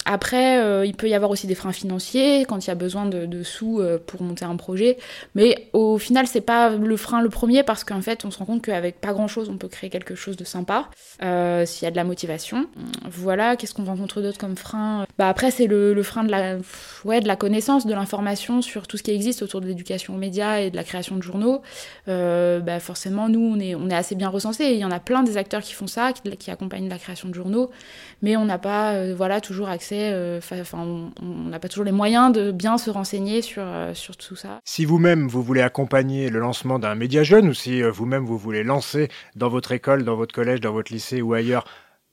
Après, 0.06 0.58
euh, 0.62 0.84
il 0.84 0.94
peut 0.94 1.08
y 1.08 1.14
avoir 1.14 1.30
aussi 1.30 1.46
des 1.46 1.54
freins 1.54 1.72
financiers 1.72 2.44
quand 2.44 2.64
il 2.64 2.68
y 2.68 2.70
a 2.70 2.74
besoin 2.74 3.06
de, 3.06 3.42
sous 3.42 3.80
euh, 3.80 3.98
pour 4.04 4.22
monter 4.22 4.44
un 4.44 4.56
projet. 4.56 4.98
Mais 5.34 5.68
au 5.72 5.98
final, 5.98 6.26
c'est 6.26 6.42
pas 6.42 6.70
le 6.70 6.96
frein 6.96 7.22
le 7.22 7.30
premier 7.30 7.62
parce 7.62 7.84
qu'en 7.84 8.02
fait, 8.02 8.24
on 8.24 8.30
se 8.30 8.38
rend 8.38 8.44
compte 8.44 8.62
qu'avec 8.62 9.00
pas 9.00 9.12
grand 9.12 9.28
chose, 9.28 9.48
on 9.48 9.56
peut 9.56 9.68
créer 9.68 9.88
quelque 9.88 10.14
chose 10.14 10.36
de 10.36 10.44
sympa 10.44 10.88
euh, 11.22 11.64
s'il 11.64 11.84
y 11.84 11.88
a 11.88 11.90
de 11.90 11.96
la 11.96 12.04
motivation. 12.04 12.66
Voilà, 13.08 13.56
qu'est-ce 13.56 13.72
qu'on 13.72 13.84
rencontre 13.84 14.20
d'autre 14.20 14.38
comme 14.38 14.56
frein? 14.56 15.06
Bah 15.18 15.28
après, 15.28 15.50
c'est 15.50 15.66
le, 15.66 16.02
frein 16.02 16.24
de 16.24 16.30
la, 16.30 16.56
ouais, 17.04 17.20
de 17.20 17.26
la 17.26 17.36
connaissance, 17.36 17.86
de 17.86 17.94
l'information 17.94 18.60
sur 18.60 18.86
tout 18.86 18.98
ce 18.98 19.02
qui 19.02 19.10
existe 19.10 19.42
autour 19.42 19.62
de 19.62 19.66
l'éducation 19.66 20.14
aux 20.14 20.18
médias 20.18 20.58
et 20.58 20.70
de 20.70 20.76
la 20.76 20.84
création 20.84 21.16
de 21.16 21.22
journaux. 21.22 21.62
bah 22.06 22.80
forcément, 22.80 23.28
nous, 23.30 23.40
on 23.40 23.58
est, 23.58 23.74
on 23.74 23.88
est 23.88 23.94
assez 23.94 24.14
bien 24.14 24.28
recensés. 24.28 24.66
Il 24.66 24.78
y 24.78 24.84
en 24.84 24.90
a 24.90 25.00
plein 25.00 25.22
des 25.22 25.38
acteurs 25.38 25.62
qui 25.62 25.72
font 25.72 25.86
ça, 25.86 26.12
qui, 26.12 26.36
qui 26.36 26.50
accompagnent 26.50 26.88
la 26.90 26.98
création 26.98 27.28
de 27.28 27.34
journaux, 27.34 27.70
mais 28.20 28.36
on 28.36 28.44
n'a 28.44 28.58
pas, 28.58 29.12
voilà, 29.14 29.40
toujours 29.40 29.68
accès 29.68 29.93
euh, 30.12 30.38
enfin, 30.38 31.10
on 31.20 31.48
n'a 31.48 31.58
pas 31.58 31.68
toujours 31.68 31.84
les 31.84 31.92
moyens 31.92 32.32
de 32.32 32.50
bien 32.50 32.78
se 32.78 32.90
renseigner 32.90 33.42
sur, 33.42 33.62
euh, 33.64 33.94
sur 33.94 34.16
tout 34.16 34.36
ça. 34.36 34.60
Si 34.64 34.84
vous-même, 34.84 35.28
vous 35.28 35.42
voulez 35.42 35.62
accompagner 35.62 36.30
le 36.30 36.38
lancement 36.38 36.78
d'un 36.78 36.94
média 36.94 37.22
jeune, 37.22 37.48
ou 37.48 37.54
si 37.54 37.82
euh, 37.82 37.90
vous-même, 37.90 38.24
vous 38.24 38.38
voulez 38.38 38.62
lancer 38.62 39.08
dans 39.36 39.48
votre 39.48 39.72
école, 39.72 40.04
dans 40.04 40.16
votre 40.16 40.34
collège, 40.34 40.60
dans 40.60 40.72
votre 40.72 40.92
lycée 40.92 41.22
ou 41.22 41.34
ailleurs 41.34 41.64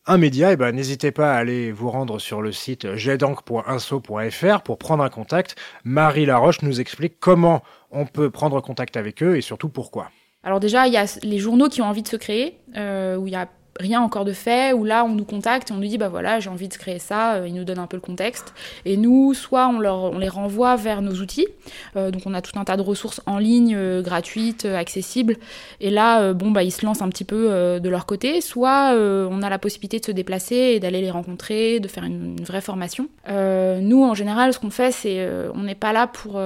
un 0.08 0.18
média, 0.18 0.52
eh 0.52 0.56
ben, 0.56 0.72
n'hésitez 0.72 1.12
pas 1.12 1.34
à 1.34 1.38
aller 1.38 1.72
vous 1.72 1.92
rendre 1.92 2.18
sur 2.18 2.42
le 2.42 2.52
site 2.52 2.96
jedanc.inso.fr 2.96 4.62
pour 4.64 4.78
prendre 4.80 5.04
un 5.04 5.10
contact. 5.10 5.56
Marie 5.84 6.26
Laroche 6.26 6.64
nous 6.64 6.82
explique 6.82 7.20
comment 7.20 7.62
on 7.92 8.08
peut 8.08 8.32
prendre 8.32 8.60
contact 8.62 8.98
avec 8.98 9.22
eux 9.22 9.38
et 9.38 9.42
surtout 9.42 9.70
pourquoi. 9.70 10.10
Alors 10.44 10.60
déjà, 10.60 10.88
il 10.88 10.94
y 10.94 10.98
a 10.98 11.06
les 11.22 11.38
journaux 11.38 11.70
qui 11.70 11.82
ont 11.82 11.86
envie 11.86 12.02
de 12.02 12.08
se 12.08 12.16
créer, 12.16 12.58
euh, 12.76 13.16
où 13.16 13.28
il 13.28 13.34
y 13.34 13.36
a 13.36 13.48
rien 13.80 14.02
encore 14.02 14.26
de 14.26 14.34
fait, 14.34 14.74
où 14.74 14.84
là 14.84 15.06
on 15.06 15.14
nous 15.16 15.26
contacte 15.26 15.72
et 15.72 15.74
on 15.74 15.78
nous 15.78 15.88
dit 15.88 15.98
bah 15.98 16.10
voilà 16.10 16.40
j'ai 16.40 16.50
envie 16.50 16.68
de 16.68 16.74
créer 16.74 17.00
ça, 17.00 17.36
euh, 17.36 17.48
ils 17.48 17.54
nous 17.54 17.64
donnent 17.64 17.80
un 17.80 17.88
peu 17.88 17.98
le 17.98 18.02
contexte. 18.02 18.54
Et 18.86 18.98
nous, 18.98 19.34
soit 19.34 19.68
on, 19.68 19.80
leur, 19.80 20.04
on 20.04 20.18
les 20.18 20.30
renvoie 20.30 20.76
vers 20.76 21.02
nos 21.02 21.14
outils, 21.14 21.48
euh, 21.96 22.12
donc 22.12 22.24
on 22.26 22.34
a 22.34 22.42
tout 22.42 22.58
un 22.60 22.64
tas 22.64 22.78
de 22.78 22.82
ressources 22.82 23.22
en 23.26 23.38
ligne, 23.38 23.76
euh, 23.76 24.02
gratuites, 24.02 24.66
accessibles, 24.66 25.38
et 25.80 25.90
là 25.90 26.34
bon 26.34 26.52
bah 26.52 26.64
ils 26.64 26.72
se 26.72 26.86
lancent 26.86 27.02
un 27.02 27.10
petit 27.10 27.24
peu 27.24 27.80
de 27.80 27.90
leur 27.90 28.06
côté, 28.06 28.42
soit 28.42 28.94
on 28.94 29.42
a 29.42 29.50
la 29.50 29.60
possibilité 29.60 30.00
de 30.00 30.06
se 30.06 30.12
déplacer 30.12 30.56
et 30.56 30.80
d'aller 30.80 31.02
les 31.02 31.12
rencontrer, 31.12 31.80
de 31.80 31.88
faire 31.88 32.04
une, 32.04 32.36
une 32.38 32.46
vraie 32.46 32.62
formation. 32.62 33.08
Nous 33.28 34.04
en 34.04 34.14
général 34.14 34.54
ce 34.54 34.60
qu'on 34.60 34.70
fait 34.70 34.92
c'est 34.92 35.28
on 35.54 35.64
n'est 35.64 35.76
pas 35.76 35.94
là 35.94 36.08
pour 36.08 36.40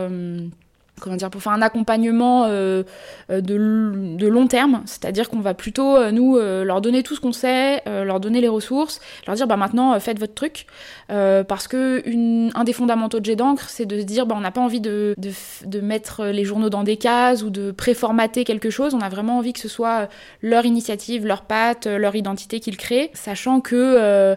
comment 0.99 1.15
dire, 1.15 1.29
pour 1.29 1.41
faire 1.41 1.51
un 1.51 1.61
accompagnement 1.61 2.45
euh, 2.45 2.83
euh, 3.29 3.41
de, 3.41 4.15
de 4.17 4.27
long 4.27 4.47
terme, 4.47 4.81
c'est-à-dire 4.85 5.29
qu'on 5.29 5.39
va 5.39 5.53
plutôt 5.53 5.95
euh, 5.95 6.11
nous 6.11 6.37
euh, 6.37 6.63
leur 6.63 6.81
donner 6.81 7.03
tout 7.03 7.15
ce 7.15 7.21
qu'on 7.21 7.33
sait, 7.33 7.81
euh, 7.87 8.03
leur 8.03 8.19
donner 8.19 8.41
les 8.41 8.47
ressources, 8.47 9.01
leur 9.27 9.35
dire 9.35 9.47
bah 9.47 9.57
maintenant 9.57 9.99
faites 9.99 10.19
votre 10.19 10.33
truc, 10.33 10.65
parce 11.07 11.67
que 11.67 12.01
une, 12.07 12.51
un 12.55 12.63
des 12.63 12.73
fondamentaux 12.73 13.19
de 13.19 13.25
Jet 13.25 13.35
d'encre, 13.35 13.69
c'est 13.69 13.85
de 13.85 13.99
se 13.99 14.05
dire 14.05 14.25
bah 14.25 14.35
on 14.37 14.41
n'a 14.41 14.51
pas 14.51 14.61
envie 14.61 14.81
de, 14.81 15.15
de, 15.17 15.31
de 15.65 15.81
mettre 15.81 16.25
les 16.25 16.45
journaux 16.45 16.69
dans 16.69 16.83
des 16.83 16.97
cases 16.97 17.43
ou 17.43 17.49
de 17.49 17.71
préformater 17.71 18.43
quelque 18.43 18.69
chose, 18.69 18.93
on 18.93 19.01
a 19.01 19.09
vraiment 19.09 19.37
envie 19.37 19.53
que 19.53 19.59
ce 19.59 19.67
soit 19.67 20.07
leur 20.41 20.65
initiative, 20.65 21.25
leur 21.25 21.43
patte, 21.43 21.87
leur 21.87 22.15
identité 22.15 22.59
qu'ils 22.59 22.77
créent, 22.77 23.11
sachant 23.13 23.59
que 23.61 24.35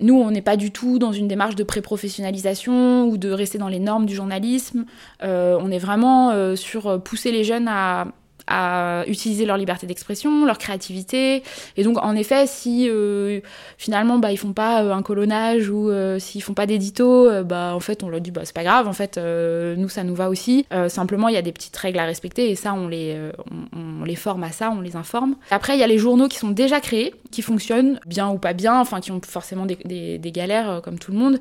nous, 0.00 0.14
on 0.14 0.30
n'est 0.30 0.42
pas 0.42 0.56
du 0.56 0.70
tout 0.70 0.98
dans 0.98 1.12
une 1.12 1.28
démarche 1.28 1.54
de 1.54 1.62
pré-professionnalisation 1.62 3.06
ou 3.06 3.16
de 3.16 3.30
rester 3.30 3.58
dans 3.58 3.68
les 3.68 3.78
normes 3.78 4.06
du 4.06 4.14
journalisme. 4.14 4.86
Euh, 5.22 5.56
on 5.60 5.70
est 5.70 5.78
vraiment 5.78 6.30
euh, 6.30 6.56
sur 6.56 6.86
euh, 6.88 6.98
pousser 6.98 7.30
les 7.30 7.44
jeunes 7.44 7.68
à, 7.68 8.06
à 8.46 9.04
utiliser 9.06 9.46
leur 9.46 9.56
liberté 9.56 9.86
d'expression, 9.86 10.44
leur 10.44 10.58
créativité. 10.58 11.42
Et 11.76 11.84
donc, 11.84 11.98
en 12.02 12.14
effet, 12.14 12.46
si 12.46 12.88
euh, 12.88 13.40
finalement 13.78 14.18
bah, 14.18 14.32
ils 14.32 14.36
font 14.36 14.52
pas 14.52 14.82
euh, 14.82 14.92
un 14.92 15.02
colonnage 15.02 15.68
ou 15.68 15.90
euh, 15.90 16.18
s'ils 16.18 16.42
font 16.42 16.54
pas 16.54 16.66
d'édito, 16.66 17.28
euh, 17.28 17.42
bah 17.42 17.72
en 17.74 17.80
fait 17.80 18.02
on 18.02 18.08
leur 18.08 18.20
dit 18.20 18.30
bah 18.30 18.42
c'est 18.44 18.54
pas 18.54 18.64
grave. 18.64 18.88
En 18.88 18.92
fait, 18.92 19.18
nous 19.18 19.88
ça 19.88 20.04
nous 20.04 20.14
va 20.14 20.28
aussi. 20.28 20.66
Simplement, 20.88 21.28
il 21.28 21.34
y 21.34 21.38
a 21.38 21.42
des 21.42 21.52
petites 21.52 21.76
règles 21.76 21.98
à 21.98 22.04
respecter 22.04 22.50
et 22.50 22.54
ça 22.54 22.74
on 22.74 22.88
les 22.88 23.16
on, 23.72 24.04
les 24.04 24.16
forme 24.16 24.44
à 24.44 24.52
ça, 24.52 24.70
on 24.70 24.80
les 24.80 24.96
informe. 24.96 25.36
Après, 25.50 25.76
il 25.76 25.80
y 25.80 25.82
a 25.82 25.86
les 25.86 25.98
journaux 25.98 26.28
qui 26.28 26.38
sont 26.38 26.50
déjà 26.50 26.80
créés, 26.80 27.14
qui 27.30 27.42
fonctionnent 27.42 27.98
bien 28.06 28.28
ou 28.28 28.38
pas 28.38 28.52
bien, 28.52 28.78
enfin 28.78 29.00
qui 29.00 29.12
ont 29.12 29.20
forcément 29.26 29.66
des, 29.66 29.76
des, 30.18 30.32
galères 30.32 30.80
comme 30.82 30.98
tout 30.98 31.12
le 31.12 31.18
monde. 31.18 31.40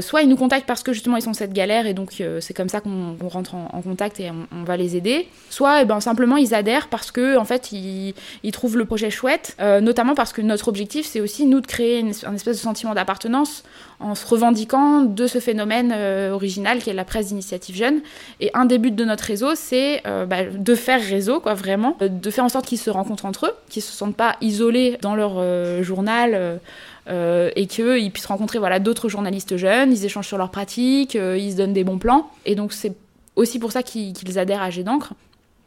Soit 0.00 0.22
ils 0.22 0.28
nous 0.28 0.36
contactent 0.36 0.66
parce 0.66 0.82
que 0.82 0.92
justement 0.92 1.16
ils 1.16 1.22
sont 1.22 1.34
cette 1.34 1.52
galère 1.52 1.86
et 1.86 1.94
donc 1.94 2.22
c'est 2.40 2.54
comme 2.54 2.68
ça 2.68 2.80
qu'on 2.80 3.16
rentre 3.28 3.54
en, 3.54 3.82
contact 3.82 4.20
et 4.20 4.30
on, 4.30 4.46
on 4.56 4.64
va 4.64 4.76
les 4.76 4.96
aider. 4.96 5.28
Soit 5.50 5.82
eh 5.82 5.84
ben 5.84 6.00
simplement 6.00 6.31
ils 6.36 6.54
adhèrent 6.54 6.88
parce 6.88 7.10
que 7.10 7.36
en 7.36 7.44
fait 7.44 7.72
ils, 7.72 8.14
trouvent 8.52 8.76
le 8.76 8.84
projet 8.84 9.10
chouette, 9.10 9.56
euh, 9.60 9.80
notamment 9.80 10.14
parce 10.14 10.32
que 10.32 10.42
notre 10.42 10.68
objectif 10.68 11.06
c'est 11.06 11.20
aussi 11.20 11.46
nous 11.46 11.60
de 11.60 11.66
créer 11.66 11.98
une, 11.98 12.12
un 12.26 12.34
espèce 12.34 12.56
de 12.56 12.62
sentiment 12.62 12.94
d'appartenance 12.94 13.64
en 14.02 14.14
se 14.14 14.26
revendiquant 14.26 15.02
de 15.02 15.26
ce 15.26 15.38
phénomène 15.38 15.92
euh, 15.94 16.32
original 16.32 16.78
qui 16.80 16.90
est 16.90 16.94
la 16.94 17.04
presse 17.04 17.28
d'initiative 17.28 17.76
jeune. 17.76 18.00
Et 18.40 18.50
un 18.54 18.64
des 18.64 18.78
buts 18.78 18.90
de 18.90 19.04
notre 19.04 19.24
réseau, 19.24 19.54
c'est 19.54 20.02
euh, 20.06 20.26
bah, 20.26 20.44
de 20.44 20.74
faire 20.74 21.00
réseau, 21.00 21.40
quoi, 21.40 21.54
vraiment, 21.54 21.96
de 22.00 22.30
faire 22.30 22.44
en 22.44 22.48
sorte 22.48 22.66
qu'ils 22.66 22.78
se 22.78 22.90
rencontrent 22.90 23.26
entre 23.26 23.46
eux, 23.46 23.54
qu'ils 23.68 23.82
se 23.82 23.92
sentent 23.92 24.16
pas 24.16 24.36
isolés 24.40 24.98
dans 25.00 25.14
leur 25.14 25.40
journal. 25.82 26.60
euh, 27.08 27.50
et 27.56 27.66
qu'ils 27.66 28.12
puissent 28.12 28.26
rencontrer 28.26 28.60
voilà, 28.60 28.78
d'autres 28.78 29.08
journalistes 29.08 29.56
jeunes, 29.56 29.92
ils 29.92 30.04
échangent 30.04 30.28
sur 30.28 30.38
leurs 30.38 30.52
pratiques, 30.52 31.14
ils 31.14 31.52
se 31.52 31.56
donnent 31.56 31.72
des 31.72 31.82
bons 31.82 31.98
plans. 31.98 32.30
Et 32.46 32.54
donc 32.54 32.72
c'est 32.72 32.94
aussi 33.34 33.58
pour 33.58 33.72
ça 33.72 33.82
qu'ils 33.82 34.38
adhèrent 34.38 34.62
à 34.62 34.70
Jet 34.70 34.84
d'encre. 34.84 35.14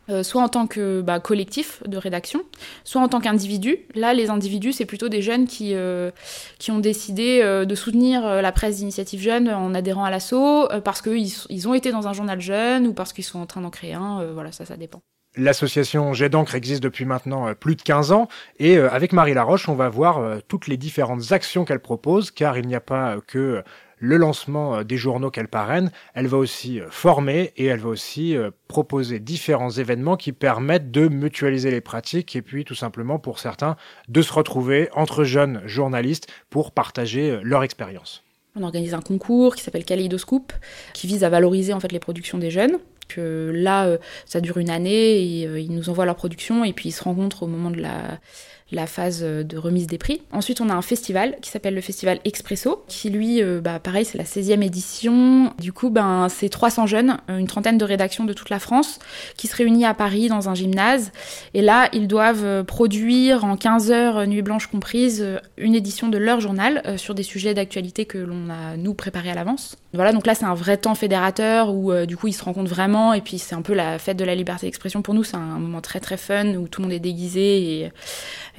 Euh, 0.09 0.21
soit 0.21 0.41
en 0.41 0.49
tant 0.49 0.67
que 0.67 1.01
bah, 1.01 1.19
collectif 1.19 1.81
de 1.87 1.97
rédaction, 1.97 2.43
soit 2.83 3.01
en 3.01 3.07
tant 3.07 3.19
qu'individu. 3.19 3.79
Là, 3.95 4.13
les 4.13 4.29
individus, 4.29 4.71
c'est 4.71 4.85
plutôt 4.85 5.09
des 5.09 5.21
jeunes 5.21 5.47
qui, 5.47 5.71
euh, 5.73 6.11
qui 6.59 6.69
ont 6.69 6.79
décidé 6.79 7.39
euh, 7.41 7.65
de 7.65 7.73
soutenir 7.73 8.23
la 8.41 8.51
presse 8.51 8.77
d'initiative 8.77 9.19
jeune 9.19 9.49
en 9.49 9.73
adhérant 9.73 10.05
à 10.05 10.11
l'assaut, 10.11 10.67
parce 10.83 11.01
qu'ils 11.01 11.31
ils 11.49 11.67
ont 11.67 11.73
été 11.73 11.91
dans 11.91 12.07
un 12.07 12.13
journal 12.13 12.39
jeune 12.39 12.87
ou 12.87 12.93
parce 12.93 13.13
qu'ils 13.13 13.23
sont 13.23 13.39
en 13.39 13.45
train 13.45 13.61
d'en 13.61 13.69
créer 13.69 13.93
un. 13.93 14.25
voilà, 14.33 14.51
ça, 14.51 14.65
ça 14.65 14.77
dépend. 14.77 15.01
L'association 15.37 16.13
Jet 16.13 16.29
d'encre 16.29 16.55
existe 16.55 16.81
depuis 16.81 17.03
maintenant 17.03 17.53
plus 17.55 17.75
de 17.75 17.81
15 17.81 18.11
ans 18.13 18.29
et 18.57 18.77
avec 18.77 19.11
Marie 19.11 19.33
Laroche, 19.33 19.67
on 19.67 19.75
va 19.75 19.89
voir 19.89 20.39
toutes 20.47 20.67
les 20.67 20.77
différentes 20.77 21.31
actions 21.31 21.65
qu'elle 21.65 21.81
propose 21.81 22.31
car 22.31 22.57
il 22.57 22.67
n'y 22.67 22.75
a 22.75 22.79
pas 22.79 23.17
que 23.27 23.63
le 24.05 24.17
lancement 24.17 24.77
euh, 24.77 24.83
des 24.83 24.97
journaux 24.97 25.31
qu'elle 25.31 25.47
parraine, 25.47 25.91
elle 26.13 26.27
va 26.27 26.37
aussi 26.37 26.79
euh, 26.79 26.87
former 26.89 27.51
et 27.57 27.65
elle 27.65 27.79
va 27.79 27.89
aussi 27.89 28.37
euh, 28.37 28.51
proposer 28.67 29.19
différents 29.19 29.71
événements 29.71 30.15
qui 30.15 30.31
permettent 30.31 30.91
de 30.91 31.07
mutualiser 31.07 31.71
les 31.71 31.81
pratiques 31.81 32.35
et 32.35 32.41
puis 32.41 32.63
tout 32.63 32.75
simplement 32.75 33.19
pour 33.19 33.39
certains 33.39 33.75
de 34.07 34.21
se 34.21 34.31
retrouver 34.31 34.89
entre 34.93 35.23
jeunes 35.23 35.61
journalistes 35.65 36.27
pour 36.49 36.71
partager 36.71 37.39
leur 37.41 37.63
expérience. 37.63 38.23
On 38.55 38.63
organise 38.63 38.93
un 38.93 39.01
concours 39.01 39.55
qui 39.55 39.63
s'appelle 39.63 39.83
Kaleidoscope, 39.83 40.53
qui 40.93 41.07
vise 41.07 41.23
à 41.23 41.29
valoriser 41.29 41.73
en 41.73 41.79
fait 41.79 41.91
les 41.91 41.99
productions 41.99 42.37
des 42.37 42.51
jeunes. 42.51 42.77
Là, 43.17 43.85
euh, 43.85 43.97
ça 44.25 44.41
dure 44.41 44.57
une 44.57 44.69
année 44.69 45.39
et 45.41 45.47
euh, 45.47 45.59
ils 45.59 45.71
nous 45.71 45.89
envoient 45.89 46.05
leur 46.05 46.15
production 46.15 46.63
et 46.63 46.73
puis 46.73 46.89
ils 46.89 46.91
se 46.91 47.03
rencontrent 47.03 47.43
au 47.43 47.47
moment 47.47 47.71
de 47.71 47.81
la, 47.81 48.87
phase 48.87 49.21
euh, 49.23 49.43
de 49.43 49.57
remise 49.57 49.87
des 49.87 49.97
prix. 49.97 50.21
Ensuite, 50.31 50.59
on 50.59 50.69
a 50.69 50.73
un 50.73 50.81
festival 50.81 51.37
qui 51.41 51.49
s'appelle 51.49 51.75
le 51.75 51.81
festival 51.81 52.19
Expresso, 52.25 52.83
qui 52.87 53.09
lui, 53.09 53.41
bah, 53.61 53.79
pareil, 53.79 54.05
c'est 54.05 54.17
la 54.17 54.25
16e 54.25 54.61
édition. 54.61 55.53
Du 55.59 55.71
coup, 55.71 55.89
ben, 55.89 56.27
c'est 56.29 56.49
300 56.49 56.87
jeunes, 56.87 57.17
une 57.29 57.47
trentaine 57.47 57.77
de 57.77 57.85
rédactions 57.85 58.25
de 58.25 58.33
toute 58.33 58.49
la 58.49 58.59
France, 58.59 58.99
qui 59.37 59.47
se 59.47 59.55
réunissent 59.55 59.85
à 59.85 59.93
Paris 59.93 60.27
dans 60.27 60.49
un 60.49 60.55
gymnase. 60.55 61.11
Et 61.53 61.61
là, 61.61 61.89
ils 61.93 62.07
doivent 62.07 62.63
produire 62.65 63.45
en 63.45 63.55
15 63.55 63.91
heures, 63.91 64.27
nuit 64.27 64.41
blanche 64.41 64.67
comprise, 64.67 65.25
une 65.57 65.75
édition 65.75 66.09
de 66.09 66.17
leur 66.17 66.41
journal 66.41 66.97
sur 66.97 67.15
des 67.15 67.23
sujets 67.23 67.53
d'actualité 67.53 68.05
que 68.05 68.17
l'on 68.17 68.49
a, 68.49 68.75
nous, 68.77 68.93
préparés 68.93 69.31
à 69.31 69.35
l'avance. 69.35 69.77
Voilà, 69.95 70.11
donc 70.11 70.27
là, 70.27 70.35
c'est 70.35 70.45
un 70.45 70.53
vrai 70.53 70.77
temps 70.77 70.95
fédérateur 70.95 71.73
où, 71.73 71.91
euh, 71.91 72.05
du 72.05 72.17
coup, 72.17 72.27
ils 72.27 72.33
se 72.33 72.43
rencontrent 72.43 72.69
vraiment. 72.69 73.13
Et 73.13 73.21
puis, 73.21 73.39
c'est 73.39 73.55
un 73.55 73.61
peu 73.61 73.73
la 73.73 73.97
fête 73.97 74.17
de 74.17 74.25
la 74.25 74.35
liberté 74.35 74.67
d'expression 74.67 75.01
pour 75.01 75.13
nous. 75.13 75.23
C'est 75.23 75.37
un 75.37 75.59
moment 75.59 75.81
très, 75.81 75.99
très 75.99 76.17
fun 76.17 76.55
où 76.55 76.67
tout 76.67 76.81
le 76.81 76.87
monde 76.87 76.93
est 76.93 76.99
déguisé 76.99 77.81
et, 77.81 77.91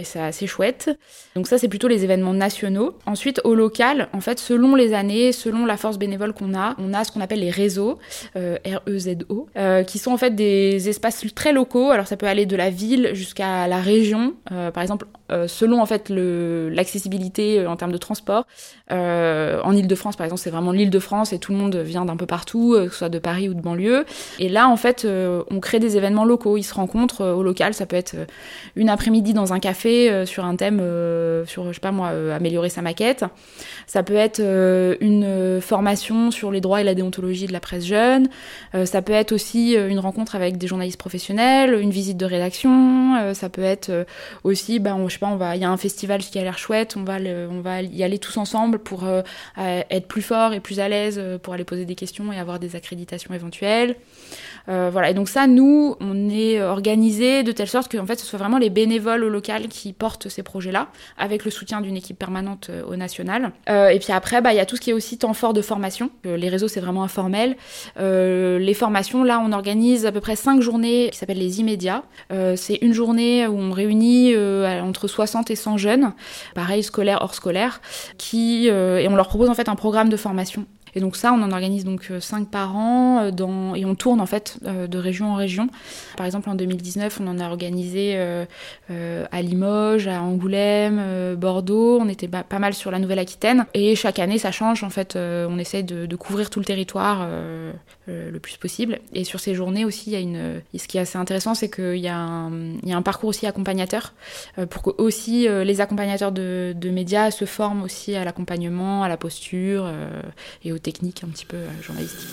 c'est 0.02 0.20
assez 0.20 0.46
chouette. 0.46 0.90
Donc 1.34 1.46
ça, 1.46 1.56
c'est 1.56 1.68
plutôt 1.68 1.88
les 1.88 2.04
événements 2.04 2.34
nationaux. 2.34 2.98
Ensuite, 3.06 3.40
au 3.44 3.54
local, 3.54 4.08
en 4.12 4.20
fait, 4.20 4.38
selon 4.38 4.74
les 4.74 4.92
années, 4.92 5.32
selon 5.32 5.64
la 5.64 5.78
force 5.78 5.98
bénévole 5.98 6.34
qu'on 6.34 6.54
a, 6.54 6.74
on 6.78 6.92
a 6.92 7.02
ce 7.02 7.12
qu'on 7.12 7.22
appelle 7.22 7.40
les 7.40 7.50
réseaux, 7.50 7.98
euh, 8.36 8.58
R-E-Z-O, 8.66 9.48
euh, 9.56 9.84
qui 9.84 9.98
sont 9.98 10.12
en 10.12 10.18
fait 10.18 10.34
des 10.34 10.90
espaces 10.90 11.24
très 11.34 11.52
locaux. 11.52 11.92
Alors 11.92 12.06
ça 12.06 12.18
peut 12.18 12.26
aller 12.26 12.44
de 12.44 12.56
la 12.56 12.68
ville 12.68 13.10
jusqu'à 13.14 13.66
la 13.68 13.80
région. 13.80 14.34
Par 14.74 14.82
exemple, 14.82 15.06
selon 15.46 15.80
en 15.80 15.86
fait 15.86 16.10
l'accessibilité 16.10 17.66
en 17.66 17.76
termes 17.76 17.92
de 17.92 17.98
transport. 17.98 18.46
Euh, 18.92 19.60
en 19.64 19.74
Ile-de-France, 19.74 20.16
par 20.16 20.24
exemple, 20.24 20.40
c'est 20.40 20.50
vraiment 20.50 20.70
l'Île-de-France 20.70 21.32
et 21.32 21.38
tout 21.38 21.52
le 21.52 21.58
monde 21.58 21.74
vient 21.76 22.04
d'un 22.04 22.16
peu 22.16 22.26
partout, 22.26 22.74
euh, 22.74 22.86
que 22.86 22.92
ce 22.92 22.98
soit 22.98 23.08
de 23.08 23.18
Paris 23.18 23.48
ou 23.48 23.54
de 23.54 23.60
banlieue. 23.60 24.04
Et 24.38 24.48
là, 24.48 24.68
en 24.68 24.76
fait, 24.76 25.04
euh, 25.04 25.42
on 25.50 25.58
crée 25.58 25.80
des 25.80 25.96
événements 25.96 26.24
locaux. 26.24 26.56
Ils 26.56 26.62
se 26.62 26.74
rencontrent 26.74 27.22
euh, 27.22 27.34
au 27.34 27.42
local. 27.42 27.74
Ça 27.74 27.86
peut 27.86 27.96
être 27.96 28.14
une 28.76 28.88
après-midi 28.88 29.32
dans 29.34 29.52
un 29.52 29.58
café 29.58 30.24
sur 30.26 30.44
un 30.44 30.56
thème, 30.56 30.78
sur, 31.46 31.68
je 31.68 31.72
sais 31.72 31.80
pas 31.80 31.92
moi, 31.92 32.10
améliorer 32.34 32.68
sa 32.68 32.82
maquette. 32.82 33.24
Ça 33.86 34.02
peut 34.02 34.14
être 34.14 34.40
une 35.00 35.60
formation 35.60 36.30
sur 36.30 36.50
les 36.50 36.60
droits 36.60 36.80
et 36.80 36.84
la 36.84 36.94
déontologie 36.94 37.46
de 37.46 37.52
la 37.52 37.60
presse 37.60 37.84
jeune. 37.84 38.28
Ça 38.84 39.02
peut 39.02 39.12
être 39.12 39.32
aussi 39.32 39.74
une 39.74 39.98
rencontre 39.98 40.36
avec 40.36 40.58
des 40.58 40.66
journalistes 40.66 40.98
professionnels, 40.98 41.78
une 41.80 41.90
visite 41.90 42.16
de 42.16 42.26
rédaction. 42.26 43.34
Ça 43.34 43.48
peut 43.48 43.62
être 43.62 44.06
aussi, 44.44 44.78
bah, 44.78 44.94
on, 44.94 45.08
je 45.08 45.14
sais 45.14 45.20
pas, 45.20 45.56
il 45.56 45.62
y 45.62 45.64
a 45.64 45.70
un 45.70 45.76
festival 45.76 46.20
qui 46.20 46.38
a 46.38 46.42
l'air 46.42 46.58
chouette. 46.58 46.96
On 46.96 47.04
va, 47.04 47.16
on 47.50 47.60
va 47.60 47.82
y 47.82 48.02
aller 48.02 48.18
tous 48.18 48.36
ensemble 48.36 48.75
pour 48.78 49.04
euh, 49.04 49.22
euh, 49.58 49.82
être 49.90 50.06
plus 50.06 50.22
fort 50.22 50.52
et 50.52 50.60
plus 50.60 50.80
à 50.80 50.88
l'aise 50.88 51.18
euh, 51.18 51.38
pour 51.38 51.54
aller 51.54 51.64
poser 51.64 51.84
des 51.84 51.94
questions 51.94 52.32
et 52.32 52.38
avoir 52.38 52.58
des 52.58 52.76
accréditations 52.76 53.34
éventuelles. 53.34 53.96
Voilà. 54.68 55.10
Et 55.10 55.14
donc 55.14 55.28
ça, 55.28 55.46
nous, 55.46 55.94
on 56.00 56.28
est 56.28 56.60
organisé 56.60 57.44
de 57.44 57.52
telle 57.52 57.68
sorte 57.68 57.88
que 57.88 58.04
fait, 58.04 58.18
ce 58.18 58.26
soit 58.26 58.38
vraiment 58.40 58.58
les 58.58 58.68
bénévoles 58.68 59.22
au 59.22 59.28
local 59.28 59.68
qui 59.68 59.92
portent 59.92 60.28
ces 60.28 60.42
projets-là, 60.42 60.88
avec 61.16 61.44
le 61.44 61.52
soutien 61.52 61.80
d'une 61.80 61.96
équipe 61.96 62.18
permanente 62.18 62.72
au 62.88 62.96
national. 62.96 63.52
Et 63.68 63.98
puis 64.00 64.12
après, 64.12 64.40
bah, 64.40 64.52
il 64.52 64.56
y 64.56 64.60
a 64.60 64.66
tout 64.66 64.74
ce 64.74 64.80
qui 64.80 64.90
est 64.90 64.92
aussi 64.92 65.18
temps 65.18 65.34
fort 65.34 65.52
de 65.52 65.62
formation. 65.62 66.10
Les 66.24 66.48
réseaux, 66.48 66.66
c'est 66.66 66.80
vraiment 66.80 67.04
informel. 67.04 67.56
Les 67.96 68.74
formations, 68.74 69.22
là, 69.22 69.40
on 69.40 69.52
organise 69.52 70.04
à 70.04 70.10
peu 70.10 70.20
près 70.20 70.34
cinq 70.34 70.60
journées 70.60 71.10
qui 71.12 71.18
s'appellent 71.18 71.38
les 71.38 71.60
immédiats. 71.60 72.02
C'est 72.56 72.78
une 72.82 72.92
journée 72.92 73.46
où 73.46 73.56
on 73.56 73.70
réunit 73.70 74.34
entre 74.36 75.06
60 75.06 75.48
et 75.52 75.56
100 75.56 75.76
jeunes, 75.76 76.12
pareil 76.56 76.82
scolaire 76.82 77.18
hors 77.20 77.34
scolaire, 77.34 77.80
qui 78.18 78.65
euh, 78.70 78.98
et 78.98 79.08
on 79.08 79.16
leur 79.16 79.28
propose 79.28 79.48
en 79.48 79.54
fait 79.54 79.68
un 79.68 79.76
programme 79.76 80.08
de 80.08 80.16
formation. 80.16 80.66
Et 80.96 81.00
donc 81.00 81.14
ça, 81.14 81.32
on 81.32 81.42
en 81.42 81.52
organise 81.52 81.84
donc 81.84 82.10
5 82.18 82.48
par 82.48 82.74
an 82.74 83.30
dans, 83.30 83.74
et 83.74 83.84
on 83.84 83.94
tourne 83.94 84.18
en 84.20 84.26
fait 84.26 84.58
de 84.64 84.98
région 84.98 85.30
en 85.30 85.34
région. 85.34 85.68
Par 86.16 86.24
exemple, 86.24 86.48
en 86.48 86.54
2019, 86.54 87.20
on 87.20 87.28
en 87.28 87.38
a 87.38 87.46
organisé 87.46 88.16
à 88.88 89.42
Limoges, 89.42 90.08
à 90.08 90.22
Angoulême, 90.22 91.36
Bordeaux. 91.36 91.98
On 92.00 92.08
était 92.08 92.28
pas 92.28 92.58
mal 92.58 92.72
sur 92.72 92.90
la 92.90 92.98
Nouvelle-Aquitaine. 92.98 93.66
Et 93.74 93.94
chaque 93.94 94.18
année, 94.18 94.38
ça 94.38 94.52
change. 94.52 94.84
En 94.84 94.90
fait, 94.90 95.16
on 95.16 95.58
essaie 95.58 95.82
de, 95.82 96.16
couvrir 96.16 96.48
tout 96.48 96.60
le 96.60 96.64
territoire 96.64 97.28
le 98.06 98.38
plus 98.38 98.56
possible. 98.56 99.00
Et 99.12 99.24
sur 99.24 99.38
ces 99.38 99.54
journées 99.54 99.84
aussi, 99.84 100.10
il 100.10 100.12
y 100.14 100.16
a 100.16 100.20
une, 100.20 100.62
ce 100.74 100.88
qui 100.88 100.96
est 100.96 101.02
assez 101.02 101.18
intéressant, 101.18 101.54
c'est 101.54 101.68
qu'il 101.68 101.98
y, 101.98 102.08
a 102.08 102.16
un 102.16 103.02
parcours 103.02 103.28
aussi 103.28 103.46
accompagnateur 103.46 104.14
pour 104.70 104.82
que 104.82 104.90
aussi 104.96 105.46
les 105.46 105.80
accompagnateurs 105.82 106.32
de, 106.32 106.72
de, 106.74 106.90
médias 106.90 107.30
se 107.30 107.44
forment 107.44 107.82
aussi 107.82 108.14
à 108.14 108.24
l'accompagnement, 108.24 109.02
à 109.02 109.08
la 109.08 109.18
posture 109.18 109.90
et 110.64 110.72
aux 110.72 110.78
un 110.88 111.28
petit 111.28 111.46
peu 111.46 111.58
journalistiques. 111.82 112.28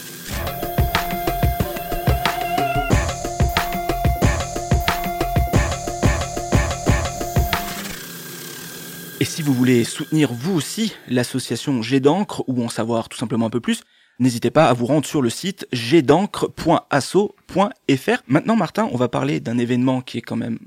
Et 9.19 9.25
si 9.25 9.41
vous 9.41 9.53
voulez 9.53 9.85
soutenir 9.85 10.33
vous 10.33 10.53
aussi 10.53 10.93
l'association 11.07 11.81
G 11.81 11.99
d'encre 11.99 12.43
ou 12.47 12.63
en 12.63 12.69
savoir 12.69 13.09
tout 13.09 13.17
simplement 13.17 13.47
un 13.47 13.49
peu 13.49 13.61
plus, 13.61 13.81
n'hésitez 14.19 14.51
pas 14.51 14.67
à 14.67 14.73
vous 14.73 14.85
rendre 14.85 15.05
sur 15.05 15.21
le 15.21 15.29
site 15.29 15.67
gdencre.asso.fr. 15.73 18.23
Maintenant 18.27 18.55
Martin, 18.55 18.89
on 18.91 18.97
va 18.97 19.07
parler 19.07 19.39
d'un 19.39 19.57
événement 19.57 20.01
qui 20.01 20.19
est 20.19 20.21
quand 20.21 20.35
même 20.35 20.59